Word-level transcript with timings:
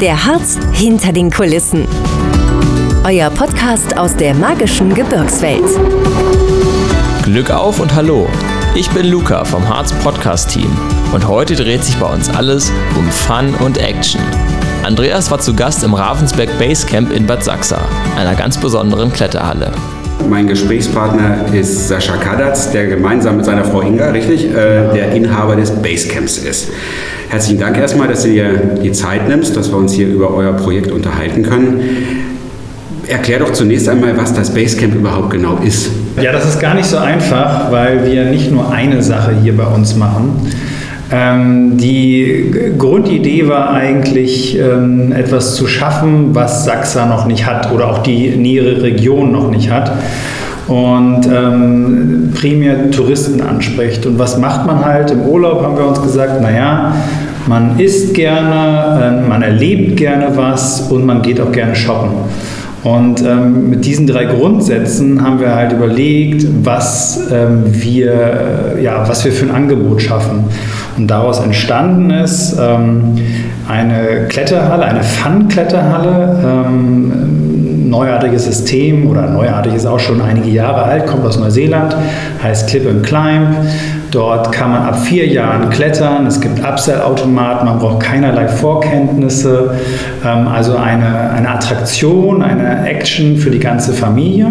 Der 0.00 0.24
Harz 0.24 0.58
hinter 0.72 1.12
den 1.12 1.30
Kulissen. 1.30 1.86
Euer 3.04 3.28
Podcast 3.28 3.98
aus 3.98 4.16
der 4.16 4.32
magischen 4.32 4.94
Gebirgswelt. 4.94 5.62
Glück 7.22 7.50
auf 7.50 7.80
und 7.80 7.94
hallo. 7.94 8.26
Ich 8.74 8.88
bin 8.92 9.08
Luca 9.08 9.44
vom 9.44 9.68
Harz 9.68 9.92
Podcast 10.02 10.48
Team 10.48 10.70
und 11.12 11.28
heute 11.28 11.54
dreht 11.54 11.84
sich 11.84 11.96
bei 11.96 12.06
uns 12.06 12.30
alles 12.30 12.72
um 12.96 13.10
Fun 13.10 13.54
und 13.56 13.76
Action. 13.76 14.22
Andreas 14.84 15.30
war 15.30 15.38
zu 15.38 15.54
Gast 15.54 15.84
im 15.84 15.92
Ravensberg 15.92 16.48
Basecamp 16.58 17.12
in 17.12 17.26
Bad 17.26 17.44
Sachsa, 17.44 17.86
einer 18.16 18.34
ganz 18.34 18.56
besonderen 18.56 19.12
Kletterhalle. 19.12 19.70
Mein 20.30 20.46
Gesprächspartner 20.46 21.52
ist 21.52 21.88
Sascha 21.88 22.16
Kadatz, 22.16 22.70
der 22.70 22.86
gemeinsam 22.86 23.36
mit 23.36 23.44
seiner 23.44 23.64
Frau 23.64 23.82
Inga, 23.82 24.10
richtig, 24.10 24.46
äh, 24.46 24.92
der 24.94 25.12
Inhaber 25.12 25.56
des 25.56 25.70
Basecamps 25.70 26.38
ist. 26.38 26.70
Herzlichen 27.30 27.60
Dank 27.60 27.78
erstmal, 27.78 28.08
dass 28.08 28.24
du 28.24 28.30
dir 28.30 28.48
die 28.82 28.90
Zeit 28.90 29.28
nimmst, 29.28 29.56
dass 29.56 29.70
wir 29.70 29.78
uns 29.78 29.92
hier 29.92 30.08
über 30.08 30.34
euer 30.34 30.52
Projekt 30.52 30.90
unterhalten 30.90 31.44
können. 31.44 31.80
Erklär 33.06 33.38
doch 33.38 33.52
zunächst 33.52 33.88
einmal, 33.88 34.18
was 34.18 34.34
das 34.34 34.52
Basecamp 34.52 34.96
überhaupt 34.96 35.30
genau 35.30 35.56
ist. 35.64 35.90
Ja, 36.20 36.32
das 36.32 36.44
ist 36.44 36.58
gar 36.58 36.74
nicht 36.74 36.86
so 36.86 36.96
einfach, 36.96 37.70
weil 37.70 38.04
wir 38.04 38.24
nicht 38.24 38.50
nur 38.50 38.72
eine 38.72 39.00
Sache 39.00 39.32
hier 39.40 39.56
bei 39.56 39.66
uns 39.66 39.94
machen. 39.94 40.52
Ähm, 41.12 41.76
die 41.76 42.72
Grundidee 42.76 43.46
war 43.46 43.70
eigentlich, 43.70 44.58
ähm, 44.58 45.12
etwas 45.12 45.54
zu 45.54 45.68
schaffen, 45.68 46.34
was 46.34 46.64
Sachsa 46.64 47.06
noch 47.06 47.26
nicht 47.26 47.46
hat 47.46 47.70
oder 47.70 47.90
auch 47.90 47.98
die 47.98 48.30
nähere 48.30 48.82
Region 48.82 49.30
noch 49.30 49.52
nicht 49.52 49.70
hat 49.70 49.92
und 50.70 51.26
ähm, 51.26 52.30
primär 52.32 52.92
Touristen 52.92 53.40
anspricht. 53.40 54.06
Und 54.06 54.20
was 54.20 54.38
macht 54.38 54.66
man 54.66 54.84
halt 54.84 55.10
im 55.10 55.22
Urlaub, 55.22 55.62
haben 55.62 55.76
wir 55.76 55.86
uns 55.86 56.00
gesagt, 56.00 56.40
naja, 56.40 56.94
man 57.48 57.80
isst 57.80 58.14
gerne, 58.14 59.20
äh, 59.24 59.28
man 59.28 59.42
erlebt 59.42 59.96
gerne 59.96 60.28
was 60.36 60.82
und 60.82 61.04
man 61.04 61.22
geht 61.22 61.40
auch 61.40 61.50
gerne 61.50 61.74
shoppen. 61.74 62.10
Und 62.84 63.20
ähm, 63.22 63.68
mit 63.68 63.84
diesen 63.84 64.06
drei 64.06 64.24
Grundsätzen 64.24 65.22
haben 65.22 65.40
wir 65.40 65.54
halt 65.54 65.72
überlegt, 65.72 66.46
was, 66.62 67.20
ähm, 67.30 67.64
wir, 67.66 68.76
ja, 68.80 69.06
was 69.06 69.24
wir 69.24 69.32
für 69.32 69.46
ein 69.46 69.54
Angebot 69.54 70.00
schaffen. 70.00 70.44
Und 70.96 71.08
daraus 71.08 71.40
entstanden 71.40 72.10
ist 72.10 72.56
ähm, 72.58 73.16
eine 73.68 74.28
Kletterhalle, 74.28 74.84
eine 74.84 75.02
Fun-Kletterhalle, 75.02 76.38
ähm, 76.42 77.49
neuartiges 77.90 78.44
System 78.44 79.10
oder 79.10 79.26
neuartig 79.26 79.74
ist 79.74 79.86
auch 79.86 79.98
schon 79.98 80.22
einige 80.22 80.48
Jahre 80.48 80.84
alt, 80.84 81.06
kommt 81.06 81.26
aus 81.26 81.38
Neuseeland, 81.38 81.94
heißt 82.42 82.68
Clip 82.68 82.88
and 82.88 83.04
Climb. 83.04 83.48
Dort 84.10 84.50
kann 84.50 84.70
man 84.70 84.82
ab 84.82 84.98
vier 84.98 85.26
Jahren 85.26 85.70
klettern. 85.70 86.26
Es 86.26 86.40
gibt 86.40 86.60
Upsell-Automaten, 86.60 87.66
man 87.66 87.78
braucht 87.78 88.00
keinerlei 88.00 88.48
Vorkenntnisse. 88.48 89.74
Ähm, 90.24 90.48
also 90.48 90.76
eine, 90.76 91.30
eine 91.30 91.50
Attraktion, 91.50 92.42
eine 92.42 92.88
Action 92.88 93.36
für 93.36 93.50
die 93.50 93.60
ganze 93.60 93.92
Familie. 93.92 94.46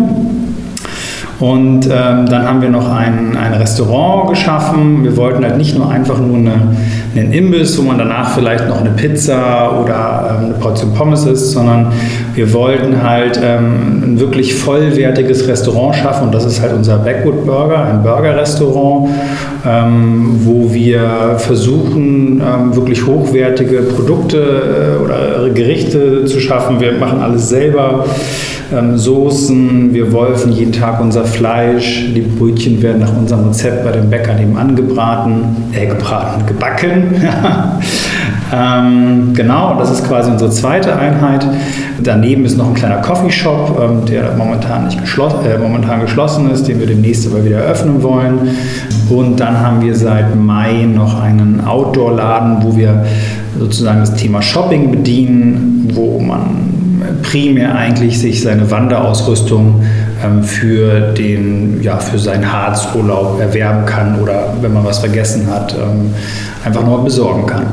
Und 1.40 1.86
ähm, 1.86 2.26
dann 2.26 2.46
haben 2.46 2.62
wir 2.62 2.70
noch 2.70 2.92
ein, 2.92 3.38
ein 3.38 3.54
Restaurant 3.54 4.30
geschaffen. 4.30 5.06
Wir 5.06 5.16
wollten 5.16 5.44
halt 5.46 5.58
nicht 5.58 5.78
nur 5.78 5.90
einfach 5.90 6.20
nur 6.20 6.36
eine, 6.36 6.76
einen 7.16 7.32
Imbiss, 7.32 7.78
wo 7.78 7.84
man 7.84 7.98
danach 7.98 8.36
vielleicht 8.36 8.68
noch 8.68 8.82
eine 8.82 8.90
Pizza 8.90 9.82
oder 9.82 10.38
ähm, 10.38 10.46
eine 10.46 10.54
Portion 10.56 10.94
Pommes 10.94 11.26
isst, 11.26 11.54
sondern 11.54 11.94
wir 12.34 12.52
wollten 12.52 13.02
halt 13.02 13.40
ähm, 13.42 14.04
ein 14.04 14.20
wirklich 14.20 14.54
vollwertiges 14.54 15.48
Restaurant 15.48 15.96
schaffen. 15.96 16.28
Und 16.28 16.36
das 16.36 16.44
ist 16.44 16.62
halt 16.62 16.74
unser 16.74 16.98
Backwood 16.98 17.46
Burger, 17.46 17.86
ein 17.86 18.04
Burgerrestaurant, 18.04 19.10
ähm, 19.66 20.40
wo 20.44 20.74
wir 20.74 21.36
versuchen, 21.38 22.42
ähm, 22.42 22.76
wirklich 22.76 23.06
hochwertige 23.06 23.82
Produkte 23.82 24.38
äh, 24.38 25.04
oder 25.04 25.50
Gerichte 25.50 26.26
zu 26.26 26.40
schaffen. 26.40 26.80
Wir 26.80 26.94
machen 26.94 27.22
alles 27.22 27.50
selber 27.50 28.06
ähm, 28.72 28.98
Soßen, 28.98 29.94
wir 29.94 30.12
wolfen 30.14 30.52
jeden 30.52 30.72
Tag 30.72 31.02
unser 31.02 31.26
Fleisch, 31.26 32.06
die 32.16 32.22
Brötchen 32.22 32.82
werden 32.82 33.00
nach 33.00 33.16
unserem 33.16 33.48
Rezept 33.48 33.84
bei 33.84 33.92
dem 33.92 34.10
Bäcker 34.10 34.34
nebenan 34.34 34.76
gebraten, 34.76 35.56
äh, 35.74 35.88
gebraten, 35.88 36.46
gebacken. 36.46 37.16
ähm, 38.52 39.34
genau, 39.34 39.76
das 39.78 39.92
ist 39.92 40.08
quasi 40.08 40.32
unsere 40.32 40.50
zweite 40.50 40.96
Einheit. 40.96 41.46
Daneben 42.02 42.46
ist 42.46 42.58
noch 42.58 42.68
ein 42.68 42.74
kleiner 42.74 42.98
Coffeeshop, 42.98 43.80
ähm, 43.82 44.06
der 44.06 44.36
momentan, 44.38 44.86
nicht 44.86 45.00
geschloss, 45.00 45.34
äh, 45.46 45.58
momentan 45.58 46.02
geschlossen 46.02 46.50
ist, 46.50 46.68
den 46.68 46.80
wir 46.80 46.88
demnächst 46.88 47.28
aber 47.28 47.46
wieder 47.46 47.60
eröffnen 47.60 48.02
wollen. 48.02 48.50
Und 49.10 49.40
dann 49.40 49.60
haben 49.60 49.82
wir 49.82 49.96
seit 49.96 50.36
Mai 50.36 50.86
noch 50.86 51.22
einen 51.22 51.62
Outdoor-Laden, 51.66 52.64
wo 52.64 52.76
wir 52.76 53.06
sozusagen 53.58 54.00
das 54.00 54.16
Thema 54.16 54.42
Shopping 54.42 54.92
bedienen, 54.92 55.92
wo 55.94 56.20
man 56.20 56.70
primär 57.22 57.76
eigentlich 57.76 58.20
sich 58.20 58.42
seine 58.42 58.70
Wanderausrüstung 58.70 59.82
ähm, 60.24 60.44
für, 60.44 61.14
den, 61.14 61.82
ja, 61.82 61.98
für 61.98 62.18
seinen 62.18 62.52
Harzurlaub 62.52 63.40
erwerben 63.40 63.86
kann 63.86 64.20
oder 64.20 64.54
wenn 64.62 64.74
man 64.74 64.84
was 64.86 65.00
vergessen 65.00 65.48
hat, 65.50 65.74
ähm, 65.74 66.14
einfach 66.66 66.84
nur 66.84 67.04
besorgen 67.04 67.46
kann. 67.46 67.66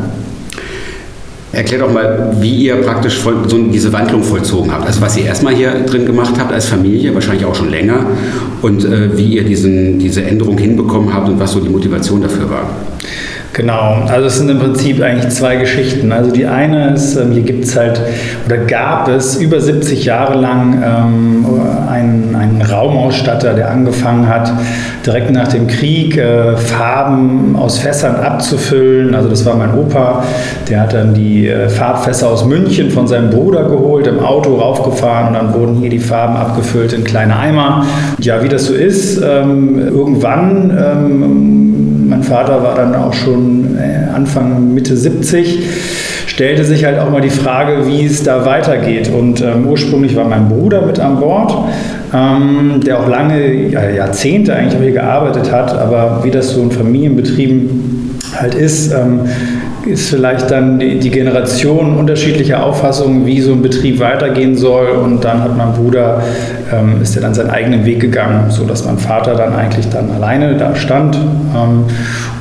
Erklär 1.57 1.81
doch 1.81 1.91
mal, 1.91 2.37
wie 2.39 2.55
ihr 2.55 2.77
praktisch 2.83 3.17
voll, 3.17 3.37
so 3.49 3.57
diese 3.57 3.91
Wandlung 3.91 4.23
vollzogen 4.23 4.71
habt. 4.71 4.87
Also 4.87 5.01
was 5.01 5.17
ihr 5.17 5.25
erstmal 5.25 5.55
hier 5.55 5.71
drin 5.87 6.05
gemacht 6.05 6.35
habt 6.39 6.53
als 6.53 6.67
Familie, 6.67 7.15
wahrscheinlich 7.15 7.47
auch 7.47 7.55
schon 7.55 7.71
länger, 7.71 8.05
und 8.61 8.85
äh, 8.85 9.17
wie 9.17 9.37
ihr 9.37 9.43
diesen, 9.43 9.99
diese 9.99 10.23
Änderung 10.23 10.59
hinbekommen 10.59 11.15
habt 11.15 11.31
und 11.31 11.41
was 11.41 11.53
so 11.53 11.61
die 11.61 11.71
Motivation 11.71 12.21
dafür 12.21 12.51
war. 12.51 12.71
Genau, 13.57 14.03
also 14.09 14.27
es 14.27 14.37
sind 14.37 14.51
im 14.51 14.59
Prinzip 14.59 15.01
eigentlich 15.03 15.33
zwei 15.33 15.57
Geschichten. 15.57 16.13
Also 16.13 16.31
die 16.31 16.45
eine 16.45 16.93
ist, 16.93 17.17
ähm, 17.17 17.33
hier 17.33 17.41
gibt 17.41 17.65
es 17.65 17.75
halt 17.75 17.99
oder 18.45 18.59
gab 18.59 19.09
es 19.09 19.37
über 19.37 19.63
70 19.63 20.05
Jahre 20.05 20.39
lang 20.39 20.83
ähm, 20.85 21.47
einen, 21.89 22.37
einen 22.37 22.61
Raumausstatter, 22.61 23.55
der 23.55 23.71
angefangen 23.71 24.29
hat, 24.29 24.53
direkt 25.07 25.31
nach 25.31 25.49
dem 25.49 25.69
Krieg 25.69 26.19
äh, 26.19 26.55
Farben 26.55 27.57
aus 27.57 27.79
Fässern 27.79 28.17
abzufüllen. 28.17 29.15
Also 29.15 29.31
das 29.31 29.47
war 29.47 29.57
mein 29.57 29.73
Opa, 29.73 30.23
der 30.69 30.83
hat 30.83 30.93
dann 30.93 31.15
die 31.15 31.49
äh, 31.49 31.71
Farbfässer 31.71 32.29
aus 32.29 32.45
München 32.45 32.91
von 32.91 33.09
seinem 33.09 33.31
Bruder 33.31 33.71
geholt, 33.71 34.07
im 34.07 34.19
Auto 34.19 34.57
raufgefahren 34.57 35.29
und 35.29 35.33
dann 35.33 35.55
wurden 35.55 35.77
hier 35.77 35.89
die 35.89 35.99
Farben 35.99 36.37
abgefüllt 36.37 36.93
in 36.93 37.05
kleine 37.05 37.35
Eimer. 37.35 37.87
Ja, 38.19 38.43
wie 38.43 38.51
das 38.51 38.67
so 38.67 38.75
ist, 38.75 39.17
ähm, 39.23 39.79
irgendwann 39.79 40.77
ähm, 40.79 41.66
mein 42.17 42.23
Vater 42.23 42.63
war 42.63 42.75
dann 42.75 42.95
auch 42.95 43.13
schon 43.13 43.77
äh, 43.77 44.09
Anfang, 44.15 44.73
Mitte 44.73 44.97
70, 44.97 45.59
stellte 46.27 46.65
sich 46.65 46.87
halt 46.87 46.99
auch 46.99 47.11
mal 47.11 47.21
die 47.21 47.29
Frage, 47.29 47.87
wie 47.87 48.07
es 48.07 48.23
da 48.23 48.47
weitergeht. 48.47 49.11
Und 49.11 49.43
ähm, 49.43 49.67
ursprünglich 49.67 50.17
war 50.17 50.25
mein 50.25 50.49
Bruder 50.49 50.81
mit 50.87 50.99
an 50.99 51.21
Bord, 51.21 51.55
ähm, 52.15 52.81
der 52.87 53.01
auch 53.01 53.09
lange, 53.09 53.69
ja, 53.69 53.91
Jahrzehnte 53.91 54.57
eigentlich 54.57 54.77
auch 54.77 54.83
hier 54.83 54.93
gearbeitet 54.93 55.53
hat, 55.53 55.77
aber 55.79 56.25
wie 56.25 56.31
das 56.31 56.53
so 56.53 56.63
in 56.63 56.71
Familienbetrieben 56.71 58.19
halt 58.35 58.55
ist, 58.55 58.95
ähm, 58.95 59.21
ist 59.87 60.11
vielleicht 60.11 60.51
dann 60.51 60.79
die, 60.79 61.11
Generation 61.11 61.97
unterschiedlicher 61.97 62.65
Auffassungen, 62.65 63.25
wie 63.25 63.41
so 63.41 63.53
ein 63.53 63.63
Betrieb 63.63 64.01
weitergehen 64.01 64.57
soll. 64.57 64.89
Und 64.89 65.25
dann 65.25 65.43
hat 65.43 65.57
mein 65.57 65.73
Bruder, 65.73 66.23
ähm, 66.73 67.01
ist 67.03 67.17
er 67.17 67.23
dann 67.23 67.35
seinen 67.35 67.51
eigenen 67.51 67.85
Weg 67.85 68.01
gegangen, 68.01 68.51
sodass 68.51 68.85
mein 68.85 68.99
Vater 68.99 69.35
dann 69.35 69.55
eigentlich 69.55 69.89
dann 69.89 70.11
alleine 70.11 70.57
da 70.57 70.75
stand 70.75 71.17
ähm, 71.17 71.85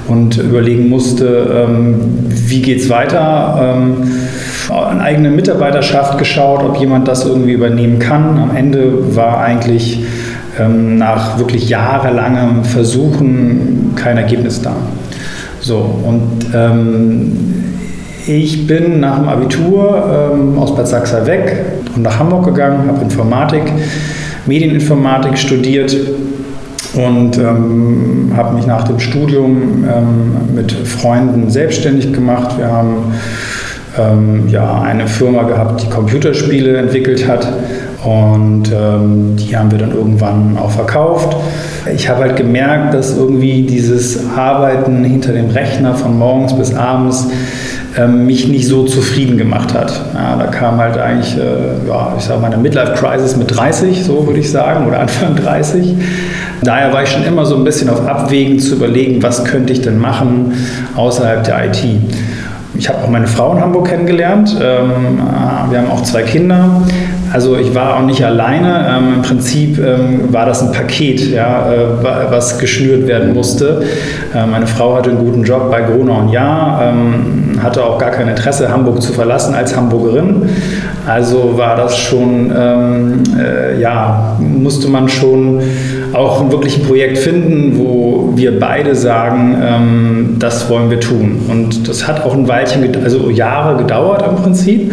und 0.08 0.38
überlegen 0.38 0.90
musste, 0.90 1.66
ähm, 1.68 1.96
wie 2.30 2.62
geht 2.62 2.82
es 2.82 2.90
weiter. 2.90 3.76
Ähm, 3.78 3.98
eine 4.70 5.02
eigene 5.02 5.30
Mitarbeiterschaft 5.30 6.18
geschaut, 6.18 6.64
ob 6.64 6.78
jemand 6.78 7.08
das 7.08 7.26
irgendwie 7.26 7.54
übernehmen 7.54 8.00
kann. 8.00 8.40
Am 8.40 8.56
Ende 8.56 9.16
war 9.16 9.40
eigentlich 9.40 10.04
ähm, 10.60 10.98
nach 10.98 11.38
wirklich 11.38 11.70
jahrelangem 11.70 12.64
Versuchen 12.64 13.94
kein 13.96 14.18
Ergebnis 14.18 14.62
da. 14.62 14.74
So, 15.66 15.78
und 15.78 16.46
ähm, 16.54 17.32
ich 18.28 18.68
bin 18.68 19.00
nach 19.00 19.18
dem 19.18 19.28
Abitur 19.28 20.32
ähm, 20.32 20.60
aus 20.60 20.76
Bad 20.76 20.88
Sachsa 20.88 21.26
weg 21.26 21.58
und 21.96 22.04
nach 22.04 22.20
Hamburg 22.20 22.46
gegangen, 22.46 22.88
habe 22.88 23.02
Informatik, 23.02 23.64
Medieninformatik 24.46 25.36
studiert 25.40 25.98
und 26.94 27.40
ähm, 27.40 28.32
habe 28.36 28.58
mich 28.58 28.68
nach 28.68 28.84
dem 28.84 29.00
Studium 29.00 29.84
ähm, 29.92 30.56
mit 30.56 30.72
Freunden 30.72 31.50
selbstständig 31.50 32.14
gemacht. 32.14 32.60
Wir 32.60 32.72
haben 32.72 33.16
ähm, 33.98 34.48
ja, 34.48 34.82
eine 34.84 35.08
Firma 35.08 35.42
gehabt, 35.44 35.82
die 35.82 35.90
Computerspiele 35.90 36.78
entwickelt 36.78 37.28
hat 37.28 37.52
und 38.06 38.72
ähm, 38.72 39.36
die 39.36 39.58
haben 39.58 39.72
wir 39.72 39.80
dann 39.80 39.92
irgendwann 39.92 40.58
auch 40.58 40.70
verkauft. 40.70 41.36
Ich 41.92 42.08
habe 42.08 42.22
halt 42.22 42.36
gemerkt, 42.36 42.94
dass 42.94 43.18
irgendwie 43.18 43.64
dieses 43.64 44.30
Arbeiten 44.36 45.04
hinter 45.04 45.34
dem 45.34 45.50
Rechner 45.50 45.96
von 45.96 46.18
morgens 46.18 46.56
bis 46.56 46.76
abends 46.76 47.28
ähm, 47.98 48.28
mich 48.28 48.48
nicht 48.48 48.68
so 48.68 48.84
zufrieden 48.84 49.38
gemacht 49.38 49.74
hat. 49.74 50.00
Ja, 50.14 50.36
da 50.36 50.46
kam 50.48 50.78
halt 50.78 50.98
eigentlich, 50.98 51.36
äh, 51.36 51.88
ja, 51.88 52.14
ich 52.18 52.26
sage 52.26 52.42
mal, 52.42 52.52
eine 52.52 52.62
Midlife-Crisis 52.62 53.38
mit 53.38 53.56
30, 53.56 54.04
so 54.04 54.28
würde 54.28 54.40
ich 54.40 54.52
sagen, 54.52 54.86
oder 54.86 55.00
Anfang 55.00 55.36
30. 55.44 55.96
Daher 56.62 56.94
war 56.94 57.04
ich 57.04 57.10
schon 57.10 57.24
immer 57.24 57.46
so 57.46 57.56
ein 57.56 57.64
bisschen 57.64 57.90
auf 57.90 58.08
Abwägen 58.08 58.60
zu 58.60 58.76
überlegen, 58.76 59.24
was 59.24 59.44
könnte 59.46 59.74
ich 59.74 59.82
denn 59.82 59.98
machen 59.98 60.54
außerhalb 60.96 61.44
der 61.44 61.66
IT. 61.66 61.84
ich 62.78 62.90
habe 62.90 63.00
auch 63.04 63.10
meine 63.10 63.28
Frau 63.28 63.54
in 63.54 63.62
Hamburg 63.62 63.88
kennengelernt. 63.88 64.56
Ähm, 64.62 65.20
wir 65.70 65.80
haben 65.80 65.90
auch 65.90 66.04
zwei 66.04 66.24
Kinder. 66.24 66.82
Also 67.34 67.58
ich 67.58 67.74
war 67.76 67.98
auch 67.98 68.06
nicht 68.06 68.24
alleine. 68.24 68.86
Ähm, 68.90 69.14
Im 69.16 69.22
Prinzip 69.22 69.78
ähm, 69.80 70.32
war 70.32 70.46
das 70.46 70.62
ein 70.62 70.72
Paket, 70.72 71.32
ja, 71.32 71.72
äh, 71.72 72.04
was 72.30 72.58
geschnürt 72.60 73.08
werden 73.08 73.34
musste. 73.34 73.84
Äh, 74.34 74.46
meine 74.46 74.68
Frau 74.68 74.96
hatte 74.96 75.10
einen 75.10 75.20
guten 75.20 75.44
Job 75.44 75.70
bei 75.70 75.82
Gronau 75.82 76.20
und 76.20 76.30
Jahr, 76.30 76.82
ähm, 76.84 77.60
hatte 77.62 77.84
auch 77.84 77.98
gar 77.98 78.12
kein 78.12 78.28
Interesse, 78.28 78.70
Hamburg 78.72 79.02
zu 79.02 79.14
verlassen 79.14 79.54
als 79.56 79.76
Hamburgerin. 79.76 80.50
Also 81.08 81.58
war 81.58 81.76
das 81.76 81.98
schon, 81.98 82.52
ähm, 82.56 83.24
äh, 83.38 83.80
ja, 83.80 84.38
musste 84.40 84.88
man 84.88 85.08
schon 85.08 85.62
auch 86.14 86.50
wirklich 86.50 86.78
ein 86.80 86.84
Projekt 86.86 87.18
finden, 87.18 87.78
wo 87.78 88.32
wir 88.36 88.60
beide 88.60 88.96
sagen, 88.96 89.58
ähm, 89.62 90.36
das 90.40 90.70
wollen 90.70 90.90
wir 90.90 91.00
tun. 91.00 91.42
Und 91.50 91.88
das 91.88 92.08
hat 92.08 92.24
auch 92.26 92.34
ein 92.34 92.48
Weilchen, 92.48 92.90
also 93.04 93.30
Jahre 93.30 93.78
gedauert 93.78 94.24
im 94.28 94.36
Prinzip. 94.36 94.92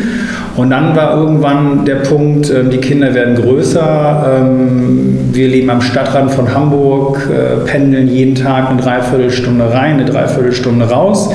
Und 0.57 0.71
dann 0.71 0.95
war 0.95 1.17
irgendwann 1.17 1.85
der 1.87 1.97
Punkt, 1.97 2.51
äh, 2.51 2.65
die 2.65 2.77
Kinder 2.77 3.15
werden 3.15 3.37
größer, 3.37 4.41
ähm, 4.43 5.19
wir 5.33 5.49
leben 5.49 5.71
am 5.71 5.81
Stadtrand 5.81 6.31
von 6.31 6.53
Hamburg, 6.53 7.27
äh, 7.31 7.65
pendeln 7.67 8.09
jeden 8.09 8.35
Tag 8.35 8.69
eine 8.69 8.81
Dreiviertelstunde 8.81 9.73
rein, 9.73 9.95
eine 9.95 10.05
Dreiviertelstunde 10.05 10.85
raus. 10.85 11.31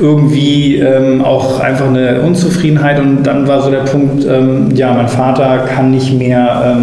Irgendwie 0.00 0.76
ähm, 0.76 1.24
auch 1.24 1.60
einfach 1.60 1.88
eine 1.88 2.20
Unzufriedenheit 2.20 3.00
und 3.00 3.24
dann 3.24 3.46
war 3.48 3.62
so 3.62 3.70
der 3.70 3.78
Punkt, 3.78 4.24
ähm, 4.24 4.68
ja, 4.74 4.92
mein 4.92 5.08
Vater 5.08 5.66
kann 5.72 5.90
nicht 5.90 6.16
mehr, 6.18 6.76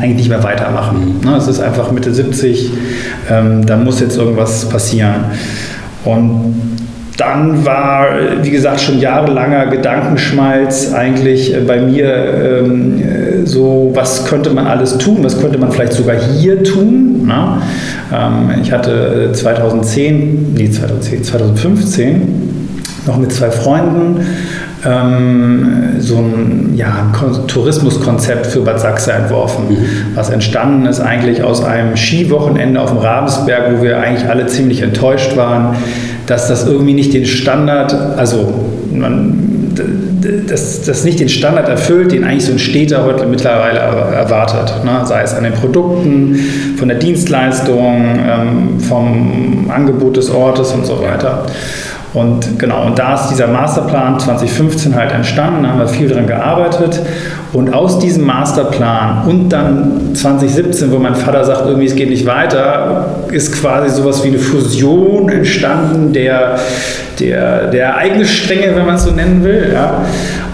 eigentlich 0.00 0.16
nicht 0.16 0.28
mehr 0.30 0.42
weitermachen. 0.42 1.20
Ne? 1.22 1.36
Es 1.36 1.48
ist 1.48 1.60
einfach 1.60 1.90
Mitte 1.92 2.12
70, 2.12 2.70
da 3.28 3.76
muss 3.76 4.00
jetzt 4.00 4.16
irgendwas 4.16 4.68
passieren. 4.68 5.24
Und 6.04 6.54
dann 7.16 7.64
war, 7.64 8.08
wie 8.42 8.50
gesagt, 8.50 8.80
schon 8.80 8.98
jahrelanger 8.98 9.66
Gedankenschmalz 9.66 10.92
eigentlich 10.92 11.54
äh, 11.54 11.60
bei 11.60 11.80
mir 11.80 12.14
ähm, 12.14 13.02
äh, 13.02 13.46
so, 13.46 13.90
was 13.94 14.26
könnte 14.26 14.50
man 14.50 14.66
alles 14.66 14.98
tun, 14.98 15.18
was 15.22 15.40
könnte 15.40 15.58
man 15.58 15.72
vielleicht 15.72 15.94
sogar 15.94 16.16
hier 16.16 16.62
tun. 16.62 17.26
Ne? 17.26 17.62
Ähm, 18.12 18.60
ich 18.62 18.72
hatte 18.72 19.30
2010, 19.32 20.54
nee 20.54 20.70
2010, 20.70 21.24
2015 21.24 22.46
noch 23.06 23.18
mit 23.18 23.32
zwei 23.32 23.50
Freunden 23.50 24.26
ähm, 24.84 25.96
so 25.98 26.18
ein, 26.18 26.72
ja, 26.76 27.06
ein 27.12 27.46
Tourismuskonzept 27.46 28.46
für 28.46 28.60
Bad 28.60 28.80
Sachse 28.80 29.12
entworfen, 29.12 29.68
mhm. 29.70 29.76
was 30.14 30.30
entstanden 30.30 30.86
ist 30.86 31.00
eigentlich 31.00 31.42
aus 31.42 31.64
einem 31.64 31.96
Skiwochenende 31.96 32.80
auf 32.80 32.90
dem 32.90 32.98
Ravensberg, 32.98 33.78
wo 33.78 33.82
wir 33.82 33.98
eigentlich 33.98 34.28
alle 34.28 34.46
ziemlich 34.46 34.82
enttäuscht 34.82 35.36
waren 35.36 35.76
dass 36.26 36.48
das 36.48 36.66
irgendwie 36.66 36.94
nicht 36.94 37.14
den 37.14 37.26
Standard, 37.26 37.94
also 38.16 38.52
man, 38.92 39.72
das, 40.48 40.82
das 40.82 41.04
nicht 41.04 41.20
den 41.20 41.28
Standard 41.28 41.68
erfüllt, 41.68 42.12
den 42.12 42.24
eigentlich 42.24 42.46
so 42.46 42.52
ein 42.52 42.58
Städter 42.58 43.04
heute 43.04 43.26
mittlerweile 43.26 43.78
erwartet. 43.78 44.84
Ne? 44.84 45.00
Sei 45.04 45.22
es 45.22 45.34
an 45.34 45.44
den 45.44 45.52
Produkten, 45.52 46.38
von 46.76 46.88
der 46.88 46.98
Dienstleistung, 46.98 48.18
ähm, 48.26 48.80
vom 48.80 49.70
Angebot 49.70 50.16
des 50.16 50.30
Ortes 50.30 50.72
und 50.72 50.86
so 50.86 51.00
weiter. 51.02 51.46
Und 52.14 52.58
genau, 52.58 52.86
und 52.86 52.98
da 52.98 53.14
ist 53.14 53.28
dieser 53.28 53.46
Masterplan 53.46 54.18
2015 54.18 54.94
halt 54.94 55.12
entstanden, 55.12 55.64
da 55.64 55.70
haben 55.70 55.80
wir 55.80 55.88
viel 55.88 56.08
dran 56.08 56.26
gearbeitet. 56.26 57.02
Und 57.56 57.72
aus 57.72 57.98
diesem 57.98 58.26
Masterplan 58.26 59.26
und 59.26 59.48
dann 59.48 60.14
2017, 60.14 60.92
wo 60.92 60.98
mein 60.98 61.14
Vater 61.14 61.42
sagt, 61.42 61.64
irgendwie 61.64 61.86
es 61.86 61.94
geht 61.94 62.10
nicht 62.10 62.26
weiter, 62.26 63.06
ist 63.32 63.50
quasi 63.58 63.96
sowas 63.96 64.22
wie 64.22 64.28
eine 64.28 64.38
Fusion 64.38 65.30
entstanden 65.30 66.12
der, 66.12 66.58
der, 67.18 67.68
der 67.68 67.86
Ereignisstränge, 67.86 68.76
wenn 68.76 68.84
man 68.84 68.96
es 68.96 69.04
so 69.04 69.10
nennen 69.10 69.42
will. 69.42 69.70
Ja. 69.72 70.04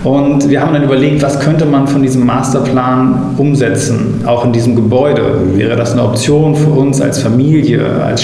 Und 0.04 0.48
wir 0.48 0.60
haben 0.60 0.74
dann 0.74 0.84
überlegt, 0.84 1.20
was 1.22 1.40
könnte 1.40 1.64
man 1.64 1.88
von 1.88 2.02
diesem 2.02 2.24
Masterplan 2.24 3.34
umsetzen, 3.36 4.20
auch 4.24 4.44
in 4.44 4.52
diesem 4.52 4.76
Gebäude. 4.76 5.24
Wäre 5.56 5.74
das 5.74 5.94
eine 5.94 6.04
Option 6.04 6.54
für 6.54 6.70
uns 6.70 7.00
als 7.00 7.20
Familie, 7.20 7.84
als 8.06 8.22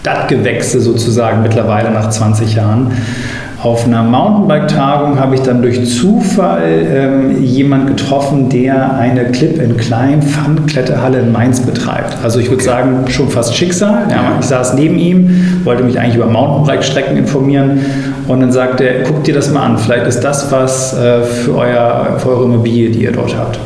Stadtgewächse 0.00 0.80
sozusagen 0.80 1.42
mittlerweile 1.42 1.92
nach 1.92 2.10
20 2.10 2.56
Jahren. 2.56 2.90
Auf 3.62 3.86
einer 3.86 4.02
Mountainbike-Tagung 4.02 5.18
habe 5.18 5.34
ich 5.34 5.40
dann 5.40 5.62
durch 5.62 5.82
Zufall 5.88 6.62
ähm, 6.62 7.42
jemand 7.42 7.86
getroffen, 7.86 8.50
der 8.50 8.94
eine 8.98 9.24
Clip-and-Climb-Fun-Kletterhalle 9.32 11.20
in 11.20 11.32
Mainz 11.32 11.60
betreibt. 11.60 12.18
Also 12.22 12.38
ich 12.38 12.50
würde 12.50 12.62
okay. 12.62 12.70
sagen, 12.70 13.04
schon 13.08 13.30
fast 13.30 13.56
Schicksal. 13.56 14.08
Ja, 14.10 14.36
ich 14.38 14.46
saß 14.46 14.74
neben 14.74 14.98
ihm, 14.98 15.60
wollte 15.64 15.82
mich 15.84 15.98
eigentlich 15.98 16.16
über 16.16 16.26
Mountainbike-Strecken 16.26 17.16
informieren 17.16 17.80
und 18.28 18.40
dann 18.40 18.52
sagte 18.52 18.84
er, 18.84 19.04
guck 19.04 19.24
dir 19.24 19.34
das 19.34 19.50
mal 19.50 19.62
an, 19.62 19.78
vielleicht 19.78 20.06
ist 20.06 20.20
das 20.20 20.52
was 20.52 20.92
äh, 20.92 21.22
für, 21.22 21.56
euer, 21.56 22.16
für 22.18 22.28
eure 22.28 22.44
Immobilie, 22.44 22.90
die 22.90 23.04
ihr 23.04 23.12
dort 23.12 23.34
habt. 23.38 23.58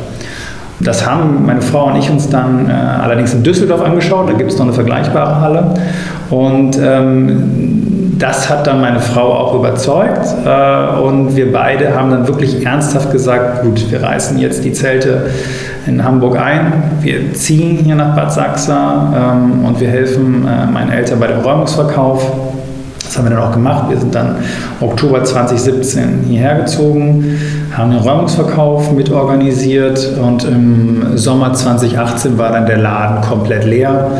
Das 0.83 1.05
haben 1.05 1.45
meine 1.45 1.61
Frau 1.61 1.87
und 1.87 1.97
ich 1.97 2.09
uns 2.09 2.29
dann 2.29 2.67
äh, 2.69 2.71
allerdings 2.71 3.33
in 3.33 3.43
Düsseldorf 3.43 3.81
angeschaut. 3.81 4.29
Da 4.29 4.33
gibt 4.33 4.51
es 4.51 4.57
noch 4.57 4.65
eine 4.65 4.73
vergleichbare 4.73 5.41
Halle. 5.41 5.73
Und 6.31 6.79
ähm, 6.81 7.80
das 8.21 8.49
hat 8.49 8.67
dann 8.67 8.81
meine 8.81 8.99
Frau 8.99 9.33
auch 9.33 9.55
überzeugt. 9.55 10.27
Äh, 10.45 10.99
und 11.01 11.35
wir 11.35 11.51
beide 11.51 11.95
haben 11.95 12.11
dann 12.11 12.27
wirklich 12.27 12.63
ernsthaft 12.65 13.11
gesagt, 13.11 13.63
gut, 13.63 13.89
wir 13.89 14.03
reißen 14.03 14.37
jetzt 14.37 14.63
die 14.63 14.73
Zelte 14.73 15.31
in 15.87 16.03
Hamburg 16.03 16.37
ein. 16.37 16.71
Wir 17.01 17.33
ziehen 17.33 17.77
hier 17.77 17.95
nach 17.95 18.15
Bad 18.15 18.31
Sachsa 18.31 19.33
ähm, 19.33 19.65
und 19.65 19.79
wir 19.79 19.89
helfen 19.89 20.47
äh, 20.47 20.67
meinen 20.67 20.91
Eltern 20.91 21.19
bei 21.19 21.27
dem 21.27 21.39
Räumungsverkauf. 21.39 22.23
Das 23.03 23.17
haben 23.17 23.25
wir 23.25 23.35
dann 23.35 23.43
auch 23.43 23.51
gemacht. 23.51 23.89
Wir 23.89 23.97
sind 23.97 24.13
dann 24.13 24.35
Oktober 24.79 25.23
2017 25.23 26.25
hierher 26.29 26.59
gezogen, 26.59 27.37
haben 27.75 27.91
den 27.91 27.99
Räumungsverkauf 27.99 28.91
mitorganisiert 28.93 30.13
und 30.21 30.45
im 30.45 31.17
Sommer 31.17 31.53
2018 31.53 32.37
war 32.37 32.53
dann 32.53 32.67
der 32.67 32.77
Laden 32.77 33.21
komplett 33.21 33.65
leer. 33.65 34.11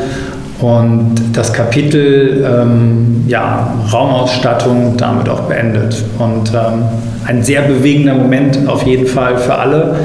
Und 0.61 1.15
das 1.33 1.51
Kapitel 1.51 2.45
ähm, 2.45 3.23
ja, 3.27 3.73
Raumausstattung 3.91 4.95
damit 4.95 5.27
auch 5.27 5.41
beendet. 5.41 6.03
Und 6.19 6.53
ähm, 6.53 6.83
ein 7.25 7.43
sehr 7.43 7.61
bewegender 7.63 8.13
Moment 8.13 8.67
auf 8.67 8.83
jeden 8.83 9.07
Fall 9.07 9.37
für 9.37 9.55
alle, 9.55 9.95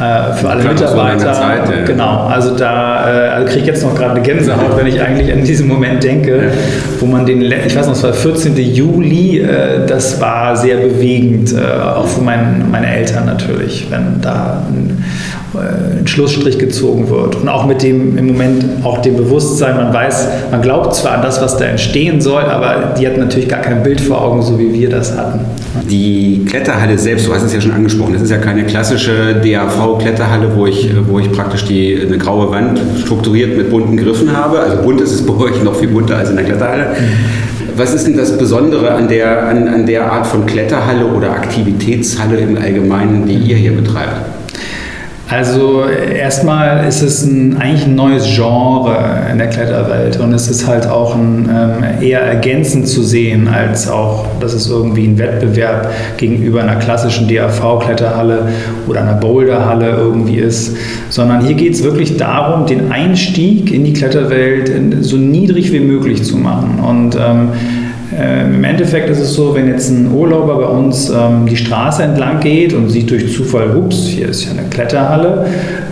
äh, 0.00 0.32
für 0.34 0.48
alle 0.48 0.64
Mitarbeiter. 0.64 1.34
So 1.34 1.40
Zeit, 1.40 1.68
ja. 1.68 1.84
Genau, 1.86 2.26
also 2.26 2.56
da 2.56 3.06
äh, 3.06 3.28
also 3.28 3.46
kriege 3.46 3.60
ich 3.60 3.66
jetzt 3.66 3.82
noch 3.82 3.94
gerade 3.94 4.12
eine 4.12 4.22
Gänsehaut, 4.22 4.76
wenn 4.76 4.86
ich 4.86 5.00
eigentlich 5.00 5.32
an 5.32 5.44
diesen 5.44 5.68
Moment 5.68 6.02
denke, 6.02 6.36
ja. 6.36 6.50
wo 7.00 7.06
man 7.06 7.26
den, 7.26 7.42
ich 7.42 7.76
weiß 7.76 7.86
noch, 7.86 7.94
es 7.94 8.02
war 8.02 8.12
14. 8.12 8.56
Juli, 8.56 9.40
äh, 9.40 9.86
das 9.86 10.20
war 10.20 10.56
sehr 10.56 10.76
bewegend, 10.76 11.54
äh, 11.54 11.80
auch 11.80 12.06
für 12.06 12.22
mein, 12.22 12.70
meine 12.70 12.94
Eltern 12.94 13.26
natürlich, 13.26 13.86
wenn 13.90 14.20
da 14.20 14.62
ein 14.68 15.04
ein 15.56 16.06
Schlussstrich 16.06 16.58
gezogen 16.58 17.10
wird. 17.10 17.36
Und 17.36 17.48
auch 17.48 17.66
mit 17.66 17.82
dem 17.82 18.16
im 18.18 18.26
Moment 18.26 18.64
auch 18.84 18.98
dem 18.98 19.16
Bewusstsein, 19.16 19.76
man 19.76 19.92
weiß, 19.92 20.28
man 20.50 20.62
glaubt 20.62 20.94
zwar 20.94 21.12
an 21.12 21.22
das, 21.22 21.40
was 21.40 21.56
da 21.56 21.64
entstehen 21.66 22.20
soll, 22.20 22.42
aber 22.42 22.94
die 22.98 23.06
hat 23.06 23.16
natürlich 23.16 23.48
gar 23.48 23.60
kein 23.60 23.82
Bild 23.82 24.00
vor 24.00 24.22
Augen, 24.22 24.42
so 24.42 24.58
wie 24.58 24.72
wir 24.72 24.90
das 24.90 25.16
hatten. 25.16 25.40
Die 25.90 26.44
Kletterhalle 26.48 26.98
selbst, 26.98 27.26
du 27.26 27.34
hast 27.34 27.42
es 27.42 27.54
ja 27.54 27.60
schon 27.60 27.72
angesprochen, 27.72 28.14
das 28.14 28.22
ist 28.22 28.30
ja 28.30 28.38
keine 28.38 28.64
klassische 28.64 29.40
DAV-Kletterhalle, 29.42 30.56
wo 30.56 30.66
ich, 30.66 30.90
wo 31.08 31.18
ich 31.18 31.30
praktisch 31.32 31.64
die, 31.64 31.98
eine 32.00 32.18
graue 32.18 32.50
Wand 32.50 32.80
strukturiert 33.04 33.56
mit 33.56 33.70
bunten 33.70 33.96
Griffen 33.96 34.36
habe. 34.36 34.60
Also 34.60 34.82
bunt 34.82 35.00
ist 35.00 35.12
es 35.12 35.26
bei 35.26 35.34
euch 35.34 35.62
noch 35.62 35.76
viel 35.76 35.88
bunter 35.88 36.16
als 36.16 36.30
in 36.30 36.36
der 36.36 36.44
Kletterhalle. 36.44 36.88
Was 37.76 37.92
ist 37.92 38.06
denn 38.06 38.16
das 38.16 38.38
Besondere 38.38 38.92
an 38.92 39.08
der, 39.08 39.48
an, 39.48 39.66
an 39.66 39.84
der 39.84 40.10
Art 40.10 40.26
von 40.26 40.46
Kletterhalle 40.46 41.06
oder 41.06 41.32
Aktivitätshalle 41.32 42.36
im 42.36 42.56
Allgemeinen, 42.56 43.26
die 43.26 43.34
ihr 43.34 43.56
hier 43.56 43.72
betreibt? 43.72 44.33
Also 45.30 45.84
erstmal 45.86 46.86
ist 46.86 47.00
es 47.00 47.24
ein, 47.24 47.56
eigentlich 47.56 47.86
ein 47.86 47.94
neues 47.94 48.26
Genre 48.34 49.22
in 49.32 49.38
der 49.38 49.48
Kletterwelt 49.48 50.20
und 50.20 50.34
es 50.34 50.48
ist 50.48 50.66
halt 50.66 50.86
auch 50.86 51.14
ein, 51.14 51.48
ähm, 51.48 52.02
eher 52.02 52.20
ergänzend 52.20 52.86
zu 52.88 53.02
sehen, 53.02 53.48
als 53.48 53.88
auch, 53.88 54.26
dass 54.40 54.52
es 54.52 54.68
irgendwie 54.68 55.06
ein 55.06 55.18
Wettbewerb 55.18 55.90
gegenüber 56.18 56.62
einer 56.62 56.76
klassischen 56.76 57.26
DAV-Kletterhalle 57.26 58.48
oder 58.86 59.00
einer 59.00 59.14
Boulderhalle 59.14 59.90
irgendwie 59.90 60.36
ist, 60.36 60.76
sondern 61.08 61.40
hier 61.40 61.54
geht 61.54 61.72
es 61.72 61.82
wirklich 61.82 62.18
darum, 62.18 62.66
den 62.66 62.92
Einstieg 62.92 63.72
in 63.72 63.84
die 63.84 63.94
Kletterwelt 63.94 64.70
so 65.00 65.16
niedrig 65.16 65.72
wie 65.72 65.80
möglich 65.80 66.22
zu 66.22 66.36
machen. 66.36 66.80
Und 66.80 67.16
ähm, 67.16 67.48
ähm, 68.12 68.56
Im 68.56 68.64
Endeffekt 68.64 69.08
ist 69.08 69.20
es 69.20 69.34
so, 69.34 69.54
wenn 69.54 69.66
jetzt 69.66 69.88
ein 69.90 70.12
Urlauber 70.12 70.58
bei 70.58 70.66
uns 70.66 71.10
ähm, 71.10 71.46
die 71.46 71.56
Straße 71.56 72.02
entlang 72.02 72.40
geht 72.40 72.72
und 72.72 72.90
sieht 72.90 73.10
durch 73.10 73.34
Zufall, 73.34 73.74
ups, 73.76 74.06
hier 74.06 74.28
ist 74.28 74.44
ja 74.44 74.52
eine 74.52 74.68
Kletterhalle. 74.68 75.46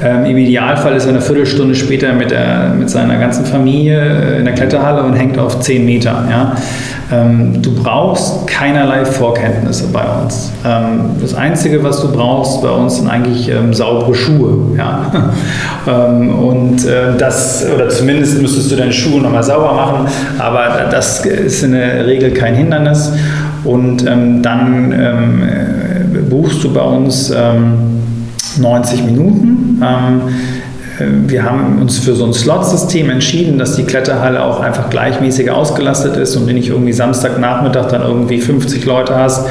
Ähm, 0.05 0.27
Im 0.27 0.37
Idealfall 0.37 0.95
ist 0.97 1.05
er 1.05 1.11
eine 1.11 1.21
Viertelstunde 1.21 1.75
später 1.75 2.13
mit, 2.13 2.31
der, 2.31 2.75
mit 2.79 2.91
seiner 2.91 3.19
ganzen 3.19 3.45
Familie 3.47 4.01
äh, 4.01 4.39
in 4.39 4.45
der 4.45 4.55
Kletterhalle 4.55 5.03
und 5.03 5.15
hängt 5.15 5.39
auf 5.39 5.61
10 5.61 5.85
Meter. 5.85 6.25
Ja? 6.31 6.57
Ähm, 7.13 7.61
du 7.61 7.75
brauchst 7.75 8.47
keinerlei 8.47 9.05
Vorkenntnisse 9.05 9.89
bei 9.93 10.03
uns. 10.03 10.51
Ähm, 10.65 11.11
das 11.21 11.35
Einzige, 11.35 11.85
was 11.85 12.01
du 12.01 12.11
brauchst 12.11 12.63
bei 12.63 12.71
uns, 12.71 12.97
sind 12.97 13.09
eigentlich 13.09 13.51
ähm, 13.51 13.75
saubere 13.75 14.15
Schuhe. 14.15 14.77
Ja? 14.79 15.11
und 15.87 16.87
äh, 16.87 17.17
das, 17.19 17.67
oder 17.75 17.89
zumindest 17.91 18.41
müsstest 18.41 18.71
du 18.73 18.77
deine 18.77 18.93
Schuhe 18.93 19.21
nochmal 19.21 19.43
sauber 19.43 19.75
machen, 19.75 20.07
aber 20.39 20.89
das 20.91 21.25
ist 21.27 21.63
in 21.63 21.73
der 21.73 22.07
Regel 22.07 22.33
kein 22.33 22.55
Hindernis. 22.55 23.13
und 23.65 24.07
ähm, 24.07 24.43
dann 24.43 24.93
ähm, 24.93 25.43
äh, 25.43 26.19
buchst 26.31 26.65
du 26.65 26.73
bei 26.73 26.83
uns 26.83 27.33
90 28.59 29.01
ähm, 29.01 29.07
Minuten. 29.07 29.83
Wir 31.27 31.45
haben 31.45 31.81
uns 31.81 31.99
für 31.99 32.15
so 32.15 32.25
ein 32.25 32.33
Slot-System 32.33 33.11
entschieden, 33.11 33.59
dass 33.59 33.77
die 33.77 33.85
Kletterhalle 33.85 34.43
auch 34.43 34.61
einfach 34.61 34.91
gleichmäßiger 34.91 35.55
ausgelastet 35.55 36.17
ist 36.17 36.37
und 36.37 36.47
nicht 36.47 36.69
irgendwie 36.69 36.93
Samstagnachmittag 36.93 37.89
dann 37.89 38.03
irgendwie 38.03 38.41
50 38.41 38.85
Leute 38.85 39.17
hast 39.17 39.47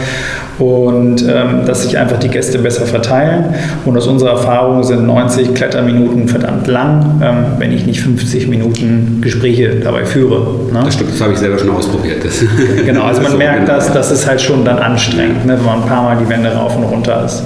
und 0.61 1.23
ähm, 1.27 1.65
dass 1.65 1.83
sich 1.83 1.97
einfach 1.97 2.17
die 2.19 2.29
Gäste 2.29 2.59
besser 2.59 2.85
verteilen. 2.85 3.55
Und 3.85 3.97
aus 3.97 4.07
unserer 4.07 4.31
Erfahrung 4.31 4.83
sind 4.83 5.05
90 5.05 5.53
Kletterminuten 5.53 6.27
verdammt 6.27 6.67
lang, 6.67 7.21
ähm, 7.23 7.35
wenn 7.57 7.71
ich 7.71 7.85
nicht 7.85 8.01
50 8.01 8.47
Minuten 8.47 9.19
Gespräche 9.21 9.75
dabei 9.83 10.05
führe. 10.05 10.71
Ne? 10.71 10.81
Das 10.85 10.93
stimmt, 10.93 11.11
das 11.11 11.21
habe 11.21 11.33
ich 11.33 11.39
selber 11.39 11.57
schon 11.57 11.71
ausprobiert. 11.71 12.23
Das 12.23 12.43
genau, 12.85 13.03
also 13.03 13.21
man 13.21 13.37
merkt, 13.37 13.67
dass 13.67 13.91
das 13.91 14.11
ist 14.11 14.27
halt 14.27 14.39
schon 14.39 14.63
dann 14.63 14.77
anstrengend, 14.77 15.45
ne, 15.45 15.57
wenn 15.57 15.65
man 15.65 15.81
ein 15.81 15.87
paar 15.87 16.03
Mal 16.03 16.17
die 16.23 16.29
Wände 16.29 16.53
rauf 16.53 16.75
und 16.77 16.83
runter 16.83 17.25
ist. 17.25 17.43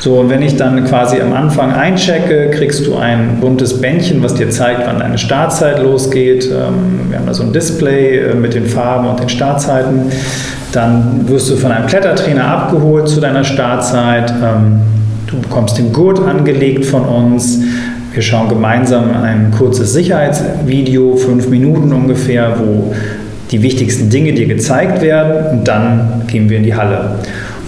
So, 0.00 0.20
und 0.20 0.30
wenn 0.30 0.42
ich 0.42 0.56
dann 0.56 0.84
quasi 0.84 1.20
am 1.20 1.32
Anfang 1.32 1.72
einchecke, 1.72 2.50
kriegst 2.50 2.86
du 2.86 2.96
ein 2.96 3.38
buntes 3.40 3.80
Bändchen, 3.80 4.22
was 4.22 4.34
dir 4.34 4.48
zeigt, 4.48 4.86
wann 4.86 5.00
deine 5.00 5.18
Startzeit 5.18 5.82
losgeht. 5.82 6.46
Ähm, 6.46 7.10
wir 7.10 7.18
haben 7.18 7.26
da 7.26 7.34
so 7.34 7.42
ein 7.42 7.52
Display 7.52 8.18
äh, 8.18 8.34
mit 8.34 8.54
den 8.54 8.66
Farben 8.66 9.08
und 9.08 9.18
den 9.18 9.28
Startzeiten. 9.28 10.12
Dann 10.72 11.28
wirst 11.28 11.50
du 11.50 11.56
von 11.56 11.72
einem 11.72 11.86
Klettertrainer 11.86 12.44
abgeholt 12.44 13.08
zu 13.08 13.20
deiner 13.20 13.44
Startzeit. 13.44 14.30
Ähm, 14.30 14.80
du 15.26 15.40
bekommst 15.40 15.78
den 15.78 15.92
Gurt 15.92 16.20
angelegt 16.20 16.84
von 16.84 17.04
uns. 17.04 17.60
Wir 18.12 18.22
schauen 18.22 18.48
gemeinsam 18.48 19.10
ein 19.22 19.50
kurzes 19.56 19.92
Sicherheitsvideo, 19.92 21.16
fünf 21.16 21.48
Minuten 21.48 21.92
ungefähr, 21.92 22.54
wo 22.58 22.92
die 23.50 23.62
wichtigsten 23.62 24.10
Dinge 24.10 24.32
dir 24.32 24.46
gezeigt 24.46 25.00
werden 25.02 25.58
und 25.58 25.68
dann 25.68 26.22
gehen 26.26 26.50
wir 26.50 26.58
in 26.58 26.64
die 26.64 26.74
Halle. 26.74 27.16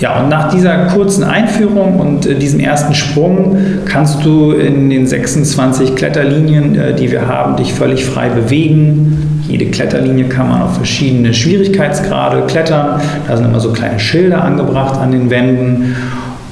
Ja, 0.00 0.22
und 0.22 0.30
nach 0.30 0.50
dieser 0.50 0.86
kurzen 0.86 1.24
Einführung 1.24 2.00
und 2.00 2.24
äh, 2.24 2.34
diesem 2.34 2.58
ersten 2.58 2.94
Sprung 2.94 3.58
kannst 3.84 4.24
du 4.24 4.52
in 4.52 4.88
den 4.88 5.06
26 5.06 5.94
Kletterlinien, 5.94 6.78
äh, 6.78 6.94
die 6.94 7.10
wir 7.10 7.28
haben, 7.28 7.56
dich 7.56 7.74
völlig 7.74 8.04
frei 8.06 8.30
bewegen. 8.30 9.29
Jede 9.50 9.66
Kletterlinie 9.66 10.26
kann 10.26 10.48
man 10.48 10.62
auf 10.62 10.76
verschiedene 10.76 11.34
Schwierigkeitsgrade 11.34 12.42
klettern. 12.46 13.00
Da 13.26 13.36
sind 13.36 13.46
immer 13.46 13.60
so 13.60 13.72
kleine 13.72 13.98
Schilder 13.98 14.44
angebracht 14.44 14.98
an 15.00 15.10
den 15.10 15.28
Wänden. 15.28 15.96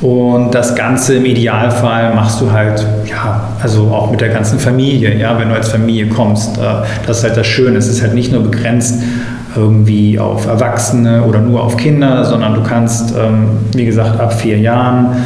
Und 0.01 0.55
das 0.55 0.75
Ganze 0.75 1.15
im 1.15 1.25
Idealfall 1.25 2.15
machst 2.15 2.41
du 2.41 2.53
halt, 2.53 2.85
ja, 3.09 3.49
also 3.61 3.89
auch 3.89 4.11
mit 4.11 4.21
der 4.21 4.29
ganzen 4.29 4.59
Familie, 4.59 5.17
ja, 5.17 5.39
wenn 5.39 5.49
du 5.49 5.55
als 5.55 5.69
Familie 5.69 6.09
kommst. 6.09 6.59
Äh, 6.59 6.61
das 7.07 7.19
ist 7.19 7.25
halt 7.25 7.37
das 7.37 7.47
Schöne. 7.47 7.79
Es 7.79 7.89
ist 7.89 8.03
halt 8.03 8.15
nicht 8.15 8.33
nur 8.33 8.43
begrenzt 8.43 9.03
irgendwie 9.57 10.19
auf 10.19 10.47
Erwachsene 10.47 11.23
oder 11.23 11.41
nur 11.41 11.63
auf 11.63 11.77
Kinder, 11.77 12.25
sondern 12.25 12.55
du 12.55 12.63
kannst, 12.63 13.15
ähm, 13.17 13.49
wie 13.75 13.87
gesagt, 13.87 14.21
ab 14.21 14.33
vier 14.33 14.59
Jahren 14.59 15.17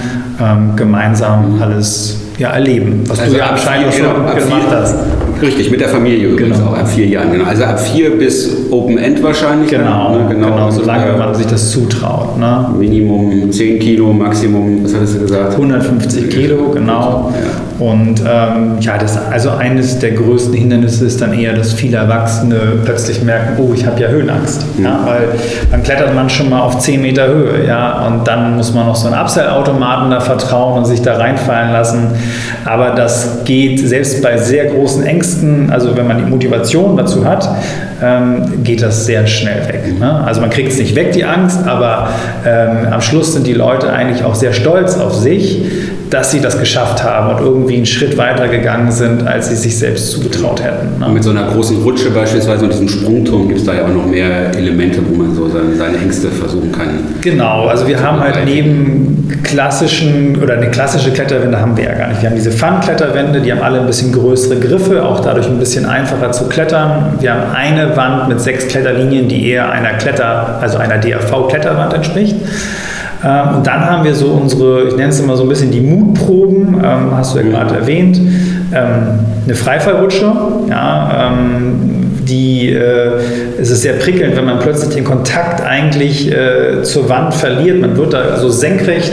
ähm, 0.40 0.76
gemeinsam 0.76 1.60
alles 1.60 2.20
ja, 2.38 2.50
erleben, 2.50 3.04
was 3.06 3.20
also 3.20 3.32
du 3.32 3.38
ja 3.38 3.50
anscheinend 3.50 3.92
schon 3.92 4.26
gemacht 4.26 4.68
hast. 4.70 4.96
Richtig, 5.42 5.70
mit 5.70 5.80
der 5.80 5.88
Familie 5.88 6.28
übrigens 6.28 6.58
genau. 6.58 6.70
auch 6.70 6.78
ab 6.78 6.88
vier 6.88 7.06
Jahren. 7.06 7.32
Genau. 7.32 7.44
Also 7.44 7.64
ab 7.64 7.80
vier 7.80 8.16
bis 8.16 8.70
Open 8.70 8.96
End 8.96 9.22
wahrscheinlich. 9.22 9.70
Genau, 9.70 10.16
ne? 10.16 10.28
genau, 10.28 10.50
genau 10.50 10.70
solange 10.70 11.06
äh, 11.06 11.18
man 11.18 11.34
sich 11.34 11.46
das 11.46 11.70
zutraut. 11.70 12.38
Ne? 12.38 12.68
Minimum 12.78 13.50
10 13.50 13.80
Kilo, 13.80 14.12
Maximum, 14.12 14.84
was 14.84 14.94
hattest 14.94 15.16
du 15.16 15.20
gesagt? 15.20 15.54
150 15.54 16.30
Kilo, 16.30 16.70
genau. 16.70 17.32
Ja. 17.34 17.71
Und 17.82 18.20
ähm, 18.20 18.76
ja, 18.78 18.96
das, 18.96 19.18
also 19.30 19.50
eines 19.50 19.98
der 19.98 20.12
größten 20.12 20.54
Hindernisse 20.54 21.04
ist 21.04 21.20
dann 21.20 21.32
eher, 21.32 21.52
dass 21.52 21.72
viele 21.72 21.96
Erwachsene 21.96 22.78
plötzlich 22.84 23.24
merken, 23.24 23.54
oh, 23.58 23.72
ich 23.74 23.84
habe 23.84 24.00
ja 24.00 24.06
Höhenangst. 24.06 24.78
Mhm. 24.78 24.84
Ja, 24.84 25.00
weil 25.04 25.28
dann 25.68 25.82
klettert 25.82 26.14
man 26.14 26.30
schon 26.30 26.48
mal 26.48 26.60
auf 26.60 26.78
10 26.78 27.02
Meter 27.02 27.26
Höhe, 27.26 27.66
ja, 27.66 28.06
und 28.06 28.28
dann 28.28 28.56
muss 28.56 28.72
man 28.72 28.86
noch 28.86 28.94
so 28.94 29.06
einen 29.06 29.16
Abseilautomaten 29.16 30.12
da 30.12 30.20
vertrauen 30.20 30.78
und 30.78 30.84
sich 30.84 31.02
da 31.02 31.16
reinfallen 31.16 31.72
lassen. 31.72 32.06
Aber 32.64 32.90
das 32.90 33.40
geht 33.44 33.80
selbst 33.80 34.22
bei 34.22 34.36
sehr 34.36 34.66
großen 34.66 35.04
Ängsten, 35.04 35.70
also 35.72 35.96
wenn 35.96 36.06
man 36.06 36.18
die 36.18 36.30
Motivation 36.30 36.96
dazu 36.96 37.24
hat, 37.24 37.48
ähm, 38.00 38.62
geht 38.62 38.82
das 38.82 39.06
sehr 39.06 39.26
schnell 39.26 39.66
weg. 39.68 39.98
Ne? 39.98 40.22
Also 40.24 40.40
man 40.40 40.50
kriegt 40.50 40.70
es 40.70 40.78
nicht 40.78 40.94
weg, 40.94 41.12
die 41.12 41.24
Angst, 41.24 41.66
aber 41.66 42.08
ähm, 42.46 42.92
am 42.92 43.00
Schluss 43.00 43.32
sind 43.32 43.46
die 43.46 43.54
Leute 43.54 43.92
eigentlich 43.92 44.24
auch 44.24 44.34
sehr 44.34 44.52
stolz 44.52 44.96
auf 44.96 45.14
sich, 45.14 45.62
dass 46.12 46.30
sie 46.30 46.40
das 46.40 46.58
geschafft 46.58 47.02
haben 47.02 47.34
und 47.34 47.42
irgendwie 47.42 47.76
einen 47.76 47.86
Schritt 47.86 48.18
weiter 48.18 48.46
gegangen 48.48 48.92
sind, 48.92 49.26
als 49.26 49.48
sie 49.48 49.56
sich 49.56 49.78
selbst 49.78 50.10
zugetraut 50.10 50.62
hätten. 50.62 50.98
Ne? 51.00 51.08
mit 51.08 51.24
so 51.24 51.30
einer 51.30 51.44
großen 51.44 51.82
Rutsche 51.82 52.10
beispielsweise 52.10 52.64
und 52.64 52.72
diesem 52.72 52.88
Sprungturm 52.88 53.48
gibt 53.48 53.60
es 53.60 53.66
da 53.66 53.74
ja 53.74 53.84
auch 53.84 53.88
noch 53.88 54.06
mehr 54.06 54.54
Elemente, 54.54 55.00
wo 55.08 55.16
man 55.16 55.34
so 55.34 55.48
seine, 55.48 55.74
seine 55.74 55.96
Ängste 55.96 56.28
versuchen 56.28 56.70
kann. 56.70 56.88
Genau, 57.22 57.66
also 57.66 57.86
wir 57.86 58.02
haben 58.02 58.20
halt 58.20 58.36
neben 58.44 59.40
klassischen 59.42 60.38
oder 60.42 60.54
eine 60.54 60.70
klassische 60.70 61.12
Kletterwände 61.12 61.58
haben 61.58 61.76
wir 61.76 61.84
ja 61.84 61.94
gar 61.94 62.08
nicht. 62.08 62.20
Wir 62.20 62.28
haben 62.28 62.36
diese 62.36 62.52
Fun-Kletterwände, 62.52 63.40
die 63.40 63.50
haben 63.50 63.62
alle 63.62 63.80
ein 63.80 63.86
bisschen 63.86 64.12
größere 64.12 64.60
Griffe, 64.60 65.02
auch 65.02 65.20
dadurch 65.20 65.46
ein 65.46 65.58
bisschen 65.58 65.86
einfacher 65.86 66.30
zu 66.32 66.46
klettern. 66.48 67.14
Wir 67.20 67.32
haben 67.32 67.54
eine 67.54 67.96
Wand 67.96 68.28
mit 68.28 68.40
sechs 68.40 68.68
Kletterlinien, 68.68 69.28
die 69.28 69.48
eher 69.48 69.70
einer 69.70 69.94
Kletter, 69.94 70.58
also 70.60 70.76
einer 70.76 70.98
DAV-Kletterwand 70.98 71.94
entspricht. 71.94 72.36
Ähm, 73.24 73.56
und 73.56 73.66
dann 73.66 73.80
haben 73.80 74.04
wir 74.04 74.14
so 74.14 74.28
unsere, 74.28 74.88
ich 74.88 74.96
nenne 74.96 75.10
es 75.10 75.20
immer 75.20 75.36
so 75.36 75.44
ein 75.44 75.48
bisschen 75.48 75.70
die 75.70 75.80
Mutproben, 75.80 76.74
ähm, 76.82 77.16
hast 77.16 77.34
du 77.34 77.38
ja 77.38 77.48
gerade 77.48 77.76
erwähnt. 77.76 78.20
Ähm, 78.74 79.20
eine 79.44 79.54
Freifallrutsche, 79.54 80.32
ja, 80.68 81.32
die, 82.28 82.70
äh, 82.70 83.10
es 83.60 83.70
ist 83.70 83.82
sehr 83.82 83.94
prickelnd, 83.94 84.36
wenn 84.36 84.44
man 84.44 84.60
plötzlich 84.60 84.94
den 84.94 85.04
Kontakt 85.04 85.60
eigentlich 85.60 86.30
äh, 86.30 86.82
zur 86.82 87.08
Wand 87.08 87.34
verliert. 87.34 87.80
Man 87.80 87.96
wird 87.96 88.12
da 88.12 88.36
so 88.38 88.48
senkrecht 88.48 89.12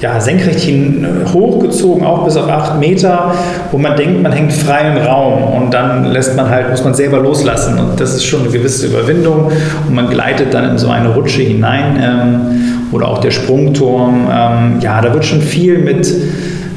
ja, 0.00 0.20
senkrecht 0.20 0.60
hin 0.60 1.06
hochgezogen, 1.32 2.06
auch 2.06 2.24
bis 2.24 2.36
auf 2.36 2.48
acht 2.48 2.78
Meter, 2.78 3.32
wo 3.72 3.78
man 3.78 3.96
denkt, 3.96 4.22
man 4.22 4.32
hängt 4.32 4.52
frei 4.52 4.92
im 4.92 4.98
Raum 4.98 5.42
und 5.42 5.74
dann 5.74 6.04
lässt 6.12 6.36
man 6.36 6.48
halt, 6.48 6.70
muss 6.70 6.84
man 6.84 6.94
selber 6.94 7.18
loslassen 7.18 7.78
und 7.78 7.98
das 7.98 8.14
ist 8.14 8.24
schon 8.24 8.42
eine 8.42 8.50
gewisse 8.50 8.86
Überwindung 8.86 9.50
und 9.88 9.94
man 9.94 10.08
gleitet 10.08 10.54
dann 10.54 10.70
in 10.70 10.78
so 10.78 10.88
eine 10.88 11.08
Rutsche 11.08 11.42
hinein 11.42 11.98
ähm, 12.00 12.77
oder 12.92 13.08
auch 13.08 13.18
der 13.18 13.30
Sprungturm. 13.30 14.28
Ähm, 14.30 14.80
ja, 14.80 15.00
da 15.00 15.12
wird 15.12 15.24
schon 15.24 15.40
viel 15.40 15.78
mit 15.78 16.12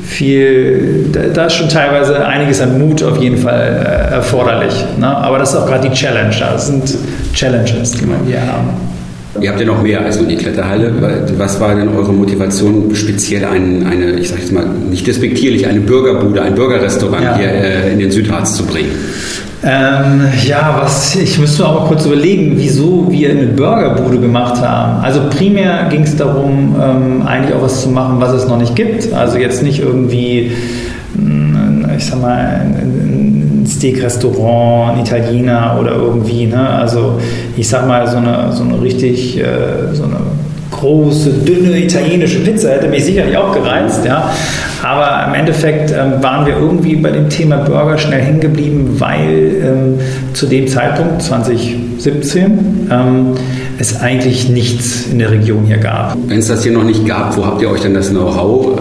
viel, 0.03 1.09
da, 1.11 1.21
da, 1.33 1.45
ist 1.45 1.53
schon 1.53 1.69
teilweise 1.69 2.25
einiges 2.25 2.59
an 2.59 2.77
Mut 2.77 3.01
auf 3.01 3.17
jeden 3.17 3.37
Fall 3.37 4.09
äh, 4.11 4.13
erforderlich. 4.15 4.73
Ne? 4.99 5.07
Aber 5.07 5.39
das 5.39 5.53
ist 5.53 5.55
auch 5.55 5.65
gerade 5.65 5.87
die 5.87 5.95
Challenge. 5.95 6.35
Das 6.37 6.67
sind 6.67 6.97
Challenges, 7.33 7.91
die 7.91 8.05
man 8.05 8.19
hier 8.25 8.41
haben. 8.41 8.69
Ihr 9.39 9.49
habt 9.49 9.61
ja 9.61 9.65
noch 9.65 9.81
mehr 9.81 10.03
als 10.03 10.19
nur 10.19 10.27
die 10.27 10.35
Kletterhalle. 10.35 10.93
Was 11.37 11.59
war 11.61 11.73
denn 11.75 11.87
eure 11.87 12.11
Motivation, 12.11 12.93
speziell 12.93 13.45
ein, 13.45 13.87
eine, 13.87 14.19
ich 14.19 14.27
sage 14.27 14.41
jetzt 14.41 14.51
mal 14.51 14.65
nicht 14.65 15.07
despektierlich, 15.07 15.65
eine 15.67 15.79
Bürgerbude, 15.79 16.41
ein 16.41 16.55
Bürgerrestaurant 16.55 17.23
ja. 17.23 17.37
hier 17.37 17.47
äh, 17.47 17.93
in 17.93 17.99
den 17.99 18.11
Südharz 18.11 18.57
zu 18.57 18.65
bringen? 18.65 18.91
Ähm, 19.63 20.23
ja, 20.47 20.79
was, 20.81 21.15
ich 21.15 21.37
müsste 21.37 21.65
aber 21.65 21.85
kurz 21.85 22.05
überlegen, 22.05 22.53
wieso 22.55 23.05
wir 23.11 23.29
eine 23.29 23.45
Burgerbude 23.45 24.19
gemacht 24.19 24.59
haben. 24.59 25.03
Also 25.03 25.21
primär 25.29 25.87
ging 25.89 26.01
es 26.01 26.15
darum, 26.15 26.75
ähm, 26.81 27.27
eigentlich 27.27 27.55
auch 27.55 27.61
was 27.61 27.83
zu 27.83 27.89
machen, 27.89 28.19
was 28.19 28.33
es 28.33 28.47
noch 28.47 28.57
nicht 28.57 28.75
gibt. 28.75 29.13
Also 29.13 29.37
jetzt 29.37 29.61
nicht 29.61 29.79
irgendwie, 29.79 30.51
mm, 31.13 31.85
ich 31.95 32.05
sag 32.07 32.21
mal, 32.21 32.61
ein 32.65 33.63
Steak-Restaurant, 33.67 34.93
ein 34.95 35.01
Italiener 35.05 35.77
oder 35.79 35.91
irgendwie. 35.91 36.47
Ne? 36.47 36.67
Also 36.67 37.19
ich 37.55 37.69
sag 37.69 37.87
mal, 37.87 38.07
so 38.07 38.17
eine, 38.17 38.51
so 38.51 38.63
eine 38.63 38.81
richtig, 38.81 39.37
äh, 39.37 39.93
so 39.93 40.05
eine 40.05 40.17
große, 40.81 41.29
dünne 41.45 41.77
italienische 41.77 42.39
Pizza 42.39 42.71
hätte 42.71 42.87
mich 42.87 43.05
sicherlich 43.05 43.37
auch 43.37 43.53
gereizt, 43.53 44.03
ja. 44.03 44.31
Aber 44.83 45.27
im 45.27 45.35
Endeffekt 45.35 45.91
ähm, 45.91 46.21
waren 46.21 46.45
wir 46.45 46.57
irgendwie 46.57 46.95
bei 46.95 47.11
dem 47.11 47.29
Thema 47.29 47.57
Burger 47.57 47.97
schnell 47.97 48.21
hängen 48.21 48.39
geblieben, 48.39 48.95
weil 48.97 49.61
ähm, 49.63 49.99
zu 50.33 50.47
dem 50.47 50.67
Zeitpunkt, 50.67 51.21
2017, 51.21 52.89
ähm, 52.91 53.35
es 53.81 53.99
eigentlich 53.99 54.47
nichts 54.47 55.07
in 55.07 55.19
der 55.19 55.31
Region 55.31 55.65
hier 55.65 55.77
gab. 55.77 56.15
Wenn 56.27 56.39
es 56.39 56.47
das 56.47 56.63
hier 56.63 56.71
noch 56.71 56.83
nicht 56.83 57.05
gab, 57.05 57.35
wo 57.35 57.45
habt 57.45 57.61
ihr 57.61 57.69
euch 57.69 57.81
denn 57.81 57.93
das 57.93 58.09
Know-how? 58.09 58.79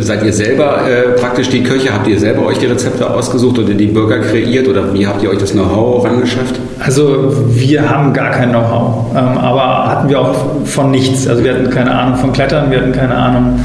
Seid 0.00 0.24
ihr 0.24 0.32
selber 0.32 0.82
äh, 0.86 1.18
praktisch 1.18 1.48
die 1.48 1.62
Köche? 1.62 1.92
Habt 1.92 2.06
ihr 2.06 2.20
selber 2.20 2.46
euch 2.46 2.58
die 2.58 2.66
Rezepte 2.66 3.08
ausgesucht 3.08 3.58
oder 3.58 3.74
die 3.74 3.86
Burger 3.86 4.18
kreiert 4.20 4.68
oder 4.68 4.92
wie 4.92 5.06
habt 5.06 5.22
ihr 5.22 5.30
euch 5.30 5.38
das 5.38 5.52
Know-how 5.52 6.04
rangeschafft? 6.04 6.60
Also 6.78 7.32
wir 7.48 7.88
haben 7.88 8.12
gar 8.12 8.30
kein 8.30 8.50
Know-how, 8.50 9.16
ähm, 9.16 9.38
aber 9.38 9.88
hatten 9.88 10.08
wir 10.08 10.20
auch 10.20 10.34
von 10.64 10.90
nichts. 10.90 11.26
Also 11.26 11.42
wir 11.42 11.54
hatten 11.54 11.70
keine 11.70 11.90
Ahnung 11.90 12.16
von 12.16 12.32
Klettern, 12.32 12.70
wir 12.70 12.80
hatten 12.80 12.92
keine 12.92 13.14
Ahnung 13.14 13.58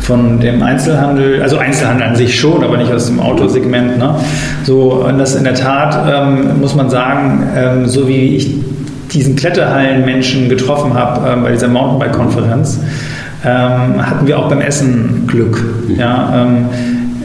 von 0.00 0.40
dem 0.40 0.62
Einzelhandel, 0.62 1.42
also 1.42 1.58
Einzelhandel 1.58 2.08
an 2.08 2.16
sich 2.16 2.38
schon, 2.38 2.64
aber 2.64 2.76
nicht 2.76 2.92
aus 2.92 3.06
dem 3.06 3.20
Autosegment. 3.20 3.98
Ne? 3.98 4.14
So, 4.64 5.04
und 5.06 5.18
das 5.18 5.34
in 5.34 5.44
der 5.44 5.54
Tat 5.54 5.98
ähm, 6.08 6.60
muss 6.60 6.74
man 6.74 6.88
sagen, 6.88 7.46
ähm, 7.56 7.86
so 7.86 8.08
wie 8.08 8.36
ich 8.36 8.54
diesen 9.12 9.36
Kletterhallen-Menschen 9.36 10.48
getroffen 10.48 10.94
habe 10.94 11.28
äh, 11.28 11.36
bei 11.42 11.52
dieser 11.52 11.68
Mountainbike-Konferenz, 11.68 12.80
ähm, 13.44 14.04
hatten 14.04 14.26
wir 14.26 14.38
auch 14.38 14.48
beim 14.48 14.60
Essen 14.60 15.26
Glück. 15.26 15.62
Ja? 15.96 16.32
Ähm, 16.34 16.66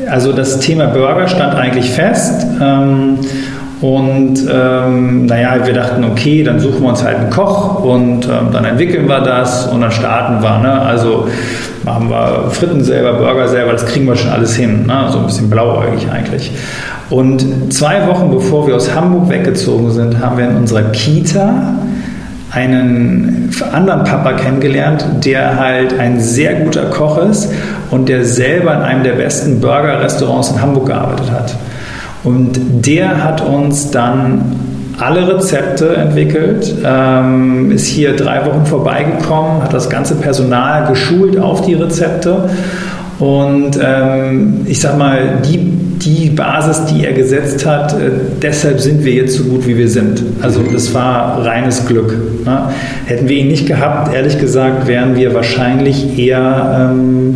also 0.10 0.34
das 0.34 0.60
Thema 0.60 0.88
Burger 0.88 1.28
stand 1.28 1.56
eigentlich 1.56 1.92
fest. 1.92 2.46
Ähm, 2.62 3.18
Und 3.82 4.38
ähm, 4.48 5.26
naja, 5.26 5.66
wir 5.66 5.74
dachten, 5.74 6.04
okay, 6.04 6.44
dann 6.44 6.60
suchen 6.60 6.84
wir 6.84 6.90
uns 6.90 7.04
halt 7.04 7.18
einen 7.18 7.32
Koch 7.32 7.84
und 7.84 8.26
ähm, 8.28 8.52
dann 8.54 8.64
entwickeln 8.64 9.08
wir 9.08 9.22
das 9.22 9.66
und 9.66 9.82
dann 9.82 9.90
starten 9.92 10.44
wir. 10.44 10.60
Ne? 10.60 10.72
Also 10.72 11.28
machen 11.84 12.08
wir 12.12 12.52
Fritten 12.52 12.84
selber, 12.84 13.14
Burger 13.14 13.48
selber, 13.48 13.72
das 13.72 13.88
kriegen 13.88 14.06
wir 14.06 14.16
schon 14.16 14.30
alles 14.30 14.56
hin. 14.56 14.86
Ne? 14.86 15.08
So 15.10 15.18
ein 15.18 15.26
bisschen 15.26 15.50
blauäugig 15.50 16.08
eigentlich. 16.12 16.52
Und 17.12 17.74
zwei 17.74 18.08
Wochen 18.08 18.32
bevor 18.32 18.68
wir 18.68 18.76
aus 18.76 18.96
Hamburg 18.96 19.30
weggezogen 19.30 19.92
sind, 19.92 20.20
haben 20.20 20.38
wir 20.38 20.50
in 20.50 20.56
unserer 20.56 20.84
Kita 20.92 21.76
einen 22.52 23.50
anderen 23.72 24.04
Papa 24.06 24.34
kennengelernt, 24.34 25.06
der 25.24 25.60
halt 25.60 26.00
ein 26.00 26.20
sehr 26.22 26.56
guter 26.56 26.86
Koch 26.86 27.18
ist 27.18 27.52
und 27.92 28.08
der 28.08 28.24
selber 28.24 28.74
in 28.76 28.82
einem 28.82 29.04
der 29.04 29.14
besten 29.14 29.60
Burger-Restaurants 29.60 30.52
in 30.52 30.62
Hamburg 30.62 30.88
gearbeitet 30.88 31.32
hat. 31.32 31.56
Und 32.24 32.60
der 32.86 33.24
hat 33.24 33.42
uns 33.42 33.92
dann 33.92 34.56
alle 34.98 35.28
Rezepte 35.36 35.96
entwickelt, 35.96 36.76
ähm, 36.86 37.72
ist 37.72 37.88
hier 37.88 38.16
drei 38.16 38.46
Wochen 38.46 38.66
vorbeigekommen, 38.66 39.64
hat 39.64 39.74
das 39.74 39.90
ganze 39.90 40.16
Personal 40.16 40.88
geschult 40.88 41.38
auf 41.38 41.62
die 41.66 41.74
Rezepte. 41.74 42.50
Und 43.20 43.80
ähm, 43.84 44.62
ich 44.66 44.80
sag 44.80 44.98
mal, 44.98 45.42
die, 45.46 45.81
die 46.02 46.30
Basis, 46.30 46.86
die 46.86 47.06
er 47.06 47.14
gesetzt 47.14 47.66
hat, 47.66 47.94
äh, 47.94 48.10
deshalb 48.42 48.80
sind 48.80 49.04
wir 49.04 49.14
jetzt 49.14 49.36
so 49.36 49.44
gut, 49.44 49.68
wie 49.68 49.78
wir 49.78 49.88
sind. 49.88 50.24
Also 50.42 50.62
das 50.64 50.94
war 50.94 51.46
reines 51.46 51.86
Glück. 51.86 52.16
Ne? 52.46 52.70
Hätten 53.06 53.30
wir 53.30 53.38
ihn 53.38 53.48
nicht 53.48 53.68
gehabt, 53.68 54.14
ehrlich 54.14 54.40
gesagt, 54.40 54.88
wären 54.88 55.16
wir 55.16 55.34
wahrscheinlich 55.34 56.18
eher 56.18 56.92
ähm, 56.92 57.36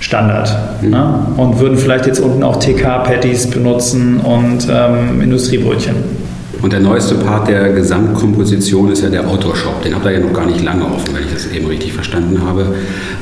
Standard. 0.00 0.56
Mhm. 0.82 0.90
Ne? 0.90 1.14
Und 1.36 1.60
würden 1.60 1.76
vielleicht 1.76 2.06
jetzt 2.06 2.20
unten 2.20 2.42
auch 2.42 2.56
TK-Patties 2.56 3.48
benutzen 3.48 4.20
und 4.20 4.66
ähm, 4.70 5.20
Industriebrötchen. 5.20 6.25
Und 6.62 6.72
der 6.72 6.80
neueste 6.80 7.16
Part 7.16 7.48
der 7.48 7.70
Gesamtkomposition 7.70 8.90
ist 8.90 9.02
ja 9.02 9.08
der 9.08 9.28
Outdoor-Shop. 9.28 9.82
Den 9.82 9.94
habt 9.94 10.04
ihr 10.06 10.12
ja 10.12 10.20
noch 10.20 10.32
gar 10.32 10.46
nicht 10.46 10.64
lange 10.64 10.84
offen, 10.84 11.14
wenn 11.14 11.22
ich 11.22 11.32
das 11.32 11.52
eben 11.52 11.66
richtig 11.66 11.92
verstanden 11.92 12.40
habe. 12.44 12.74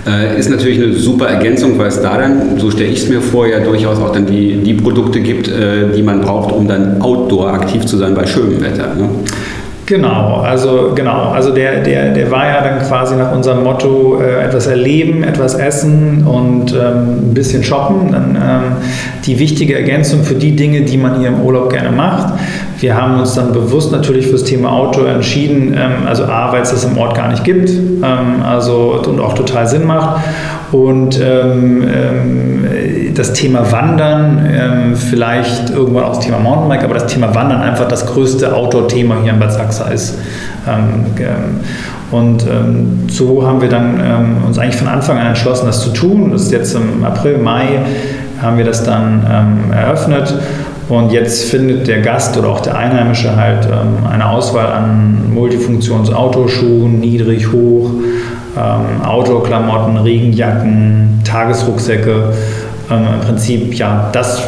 Äh, 0.06 0.38
ist 0.38 0.50
natürlich 0.50 0.82
eine 0.82 0.92
super 0.94 1.26
Ergänzung, 1.26 1.78
weil 1.78 1.88
es 1.88 2.00
da 2.00 2.16
dann, 2.18 2.58
so 2.58 2.70
stelle 2.70 2.90
ich 2.90 3.02
es 3.02 3.08
mir 3.08 3.20
vor, 3.20 3.46
ja 3.46 3.60
durchaus 3.60 3.98
auch 3.98 4.12
dann 4.12 4.26
die, 4.26 4.56
die 4.56 4.74
Produkte 4.74 5.20
gibt, 5.20 5.48
äh, 5.48 5.92
die 5.94 6.02
man 6.02 6.20
braucht, 6.20 6.52
um 6.52 6.68
dann 6.68 7.00
Outdoor 7.02 7.52
aktiv 7.52 7.84
zu 7.86 7.96
sein 7.96 8.14
bei 8.14 8.26
schönem 8.26 8.60
Wetter. 8.60 8.94
Ne? 8.94 9.08
Genau, 9.86 10.40
also 10.40 10.92
genau, 10.94 11.30
also 11.32 11.52
der, 11.52 11.82
der, 11.82 12.14
der 12.14 12.30
war 12.30 12.46
ja 12.46 12.62
dann 12.62 12.78
quasi 12.80 13.16
nach 13.16 13.32
unserem 13.32 13.64
Motto 13.64 14.18
äh, 14.18 14.42
etwas 14.42 14.66
erleben, 14.66 15.22
etwas 15.22 15.54
essen 15.54 16.26
und 16.26 16.72
ähm, 16.72 17.30
ein 17.30 17.34
bisschen 17.34 17.62
shoppen. 17.62 18.10
Dann 18.10 18.36
ähm, 18.36 18.62
die 19.26 19.38
wichtige 19.38 19.74
Ergänzung 19.74 20.22
für 20.22 20.36
die 20.36 20.56
Dinge, 20.56 20.82
die 20.82 20.96
man 20.96 21.18
hier 21.18 21.28
im 21.28 21.40
Urlaub 21.42 21.70
gerne 21.70 21.90
macht. 21.90 22.32
Wir 22.78 22.96
haben 22.96 23.20
uns 23.20 23.34
dann 23.34 23.52
bewusst 23.52 23.92
natürlich 23.92 24.26
fürs 24.26 24.44
Thema 24.44 24.72
Auto 24.72 25.04
entschieden, 25.04 25.74
ähm, 25.74 26.06
also 26.06 26.24
A, 26.24 26.52
weil 26.52 26.62
es 26.62 26.70
das 26.70 26.84
im 26.84 26.98
Ort 26.98 27.16
gar 27.16 27.28
nicht 27.28 27.44
gibt, 27.44 27.70
ähm, 27.70 28.42
also 28.44 29.00
und 29.06 29.20
auch 29.20 29.34
total 29.34 29.66
Sinn 29.66 29.86
macht. 29.86 30.22
Und 30.72 31.20
ähm, 31.20 31.82
ähm, 31.82 32.66
das 33.14 33.32
Thema 33.32 33.70
Wandern, 33.70 34.44
ähm, 34.50 34.96
vielleicht 34.96 35.70
irgendwann 35.70 36.04
auch 36.04 36.16
das 36.16 36.24
Thema 36.24 36.38
Mountainbike, 36.40 36.84
aber 36.84 36.94
das 36.94 37.06
Thema 37.06 37.32
Wandern 37.34 37.62
einfach 37.62 37.86
das 37.86 38.06
größte 38.06 38.52
Outdoor-Thema 38.52 39.16
hier 39.22 39.32
in 39.32 39.38
Bad 39.38 39.52
Sachsa 39.52 39.88
ist. 39.88 40.18
Ähm, 40.66 41.06
und 42.10 42.44
so 43.08 43.44
haben 43.44 43.60
wir 43.60 43.68
dann 43.68 43.98
uns 44.46 44.58
eigentlich 44.58 44.76
von 44.76 44.86
Anfang 44.86 45.18
an 45.18 45.28
entschlossen, 45.28 45.66
das 45.66 45.82
zu 45.82 45.90
tun. 45.90 46.30
Das 46.30 46.42
ist 46.42 46.52
jetzt 46.52 46.74
im 46.74 47.02
April, 47.02 47.38
Mai 47.38 47.80
haben 48.40 48.56
wir 48.56 48.64
das 48.64 48.84
dann 48.84 49.24
eröffnet. 49.72 50.32
Und 50.88 51.12
jetzt 51.12 51.50
findet 51.50 51.88
der 51.88 52.02
Gast 52.02 52.36
oder 52.36 52.48
auch 52.50 52.60
der 52.60 52.76
Einheimische 52.76 53.34
halt 53.36 53.66
ähm, 53.66 54.06
eine 54.10 54.28
Auswahl 54.28 54.66
an 54.66 55.32
Multifunktions-Autoschuhen, 55.32 57.00
niedrig, 57.00 57.50
hoch, 57.52 57.90
ähm, 58.56 59.02
Outdoor-Klamotten, 59.02 59.96
Regenjacken, 59.96 61.20
Tagesrucksäcke. 61.24 62.34
Ähm, 62.90 63.06
Im 63.14 63.20
Prinzip 63.20 63.74
ja 63.74 64.10
das, 64.12 64.42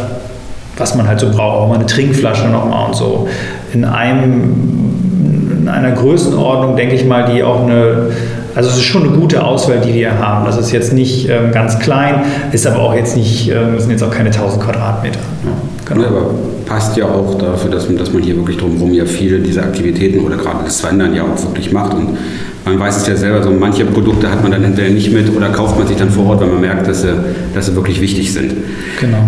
was 0.77 0.95
man 0.95 1.09
halt 1.09 1.21
so 1.21 1.31
braucht, 1.31 1.57
auch 1.59 1.69
mal 1.69 1.77
eine 1.77 1.87
Trinkflasche 1.87 2.49
nochmal 2.49 2.89
und 2.89 2.95
so. 2.95 3.29
In 3.73 3.87
einem, 3.87 5.63
in 5.63 5.69
einer 5.69 5.93
Größenordnung, 5.93 6.77
denke 6.77 6.97
ich 6.97 7.07
mal, 7.07 7.33
die 7.33 7.43
auch 7.43 7.63
eine 7.63 8.11
also 8.57 8.71
es 8.71 8.77
ist 8.77 8.85
schon 8.85 9.07
eine 9.07 9.17
gute 9.17 9.45
Auswahl, 9.45 9.81
die 9.81 9.93
wir 9.93 10.19
haben. 10.19 10.47
Das 10.47 10.57
ist 10.57 10.73
jetzt 10.73 10.95
nicht 10.95 11.29
ähm, 11.29 11.53
ganz 11.53 11.79
klein, 11.79 12.23
ist 12.53 12.67
aber 12.67 12.81
auch 12.81 12.95
jetzt 12.95 13.15
nicht, 13.15 13.51
ähm, 13.51 13.79
sind 13.79 13.91
jetzt 13.91 14.03
auch 14.03 14.11
keine 14.11 14.31
1000 14.31 14.65
Quadratmeter. 14.65 15.21
Ja, 15.45 15.51
genau. 15.85 16.01
ja, 16.01 16.09
aber 16.09 16.31
passt 16.65 16.97
ja 16.97 17.05
auch 17.05 17.37
dafür, 17.39 17.71
dass 17.71 17.87
man, 17.87 17.99
dass 17.99 18.13
man 18.13 18.23
hier 18.23 18.35
wirklich 18.35 18.57
drumherum 18.57 18.95
ja 18.95 19.05
viele 19.05 19.41
dieser 19.41 19.63
Aktivitäten 19.63 20.21
oder 20.21 20.37
gerade 20.37 20.65
das 20.65 20.83
Wandern 20.83 21.15
ja 21.15 21.23
auch 21.23 21.43
wirklich 21.45 21.71
macht. 21.71 21.93
Und 21.93 22.17
man 22.65 22.81
weiß 22.81 22.97
es 22.97 23.07
ja 23.07 23.15
selber, 23.15 23.43
so 23.43 23.51
manche 23.51 23.85
Produkte 23.85 24.31
hat 24.31 24.43
man 24.43 24.53
dann 24.53 24.65
entweder 24.65 24.89
nicht 24.89 25.13
mit 25.13 25.37
oder 25.37 25.51
kauft 25.51 25.79
man 25.79 25.87
sich 25.87 25.99
dann 25.99 26.11
vor 26.11 26.27
Ort, 26.27 26.41
wenn 26.41 26.51
man 26.51 26.63
merkt, 26.63 26.89
dass 26.89 27.03
sie, 27.03 27.15
dass 27.55 27.67
sie 27.67 27.77
wirklich 27.77 28.01
wichtig 28.01 28.33
sind. 28.33 28.55
Genau. 28.99 29.19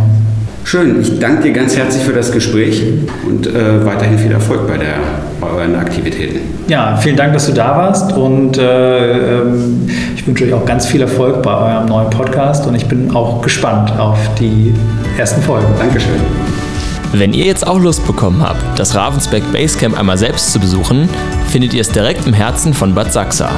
Schön, 0.65 1.01
ich 1.03 1.19
danke 1.19 1.45
dir 1.45 1.53
ganz 1.53 1.77
herzlich 1.77 2.03
für 2.03 2.13
das 2.13 2.33
Gespräch 2.33 2.83
und 3.27 3.47
äh, 3.47 3.85
weiterhin 3.85 4.19
viel 4.19 4.33
Erfolg 4.33 4.67
bei, 4.67 4.79
der, 4.79 4.97
bei 5.41 5.49
euren 5.49 5.77
Aktivitäten. 5.77 6.41
Ja, 6.69 6.97
vielen 6.97 7.17
Dank, 7.17 7.33
dass 7.33 7.47
du 7.47 7.53
da 7.53 7.77
warst 7.77 8.13
und 8.13 8.59
äh, 8.59 9.41
ähm, 9.41 9.89
ich 10.17 10.27
wünsche 10.27 10.45
euch 10.45 10.53
auch 10.53 10.65
ganz 10.65 10.87
viel 10.87 11.01
Erfolg 11.01 11.43
bei 11.43 11.55
eurem 11.55 11.87
neuen 11.87 12.11
Podcast 12.11 12.67
und 12.67 12.75
ich 12.75 12.87
bin 12.87 13.15
auch 13.15 13.41
gespannt 13.43 13.93
auf 13.99 14.19
die 14.39 14.75
ersten 15.17 15.41
Folgen. 15.43 15.67
Dankeschön. 15.79 16.21
Wenn 17.13 17.33
ihr 17.33 17.47
jetzt 17.47 17.67
auch 17.67 17.79
Lust 17.79 18.07
bekommen 18.07 18.47
habt, 18.47 18.79
das 18.79 18.95
Ravensberg 18.95 19.43
Basecamp 19.51 19.99
einmal 19.99 20.19
selbst 20.19 20.53
zu 20.53 20.61
besuchen, 20.61 21.09
findet 21.49 21.73
ihr 21.73 21.81
es 21.81 21.91
direkt 21.91 22.27
im 22.27 22.35
Herzen 22.35 22.75
von 22.75 22.95
Bad 22.95 23.11
Sachsa. 23.13 23.49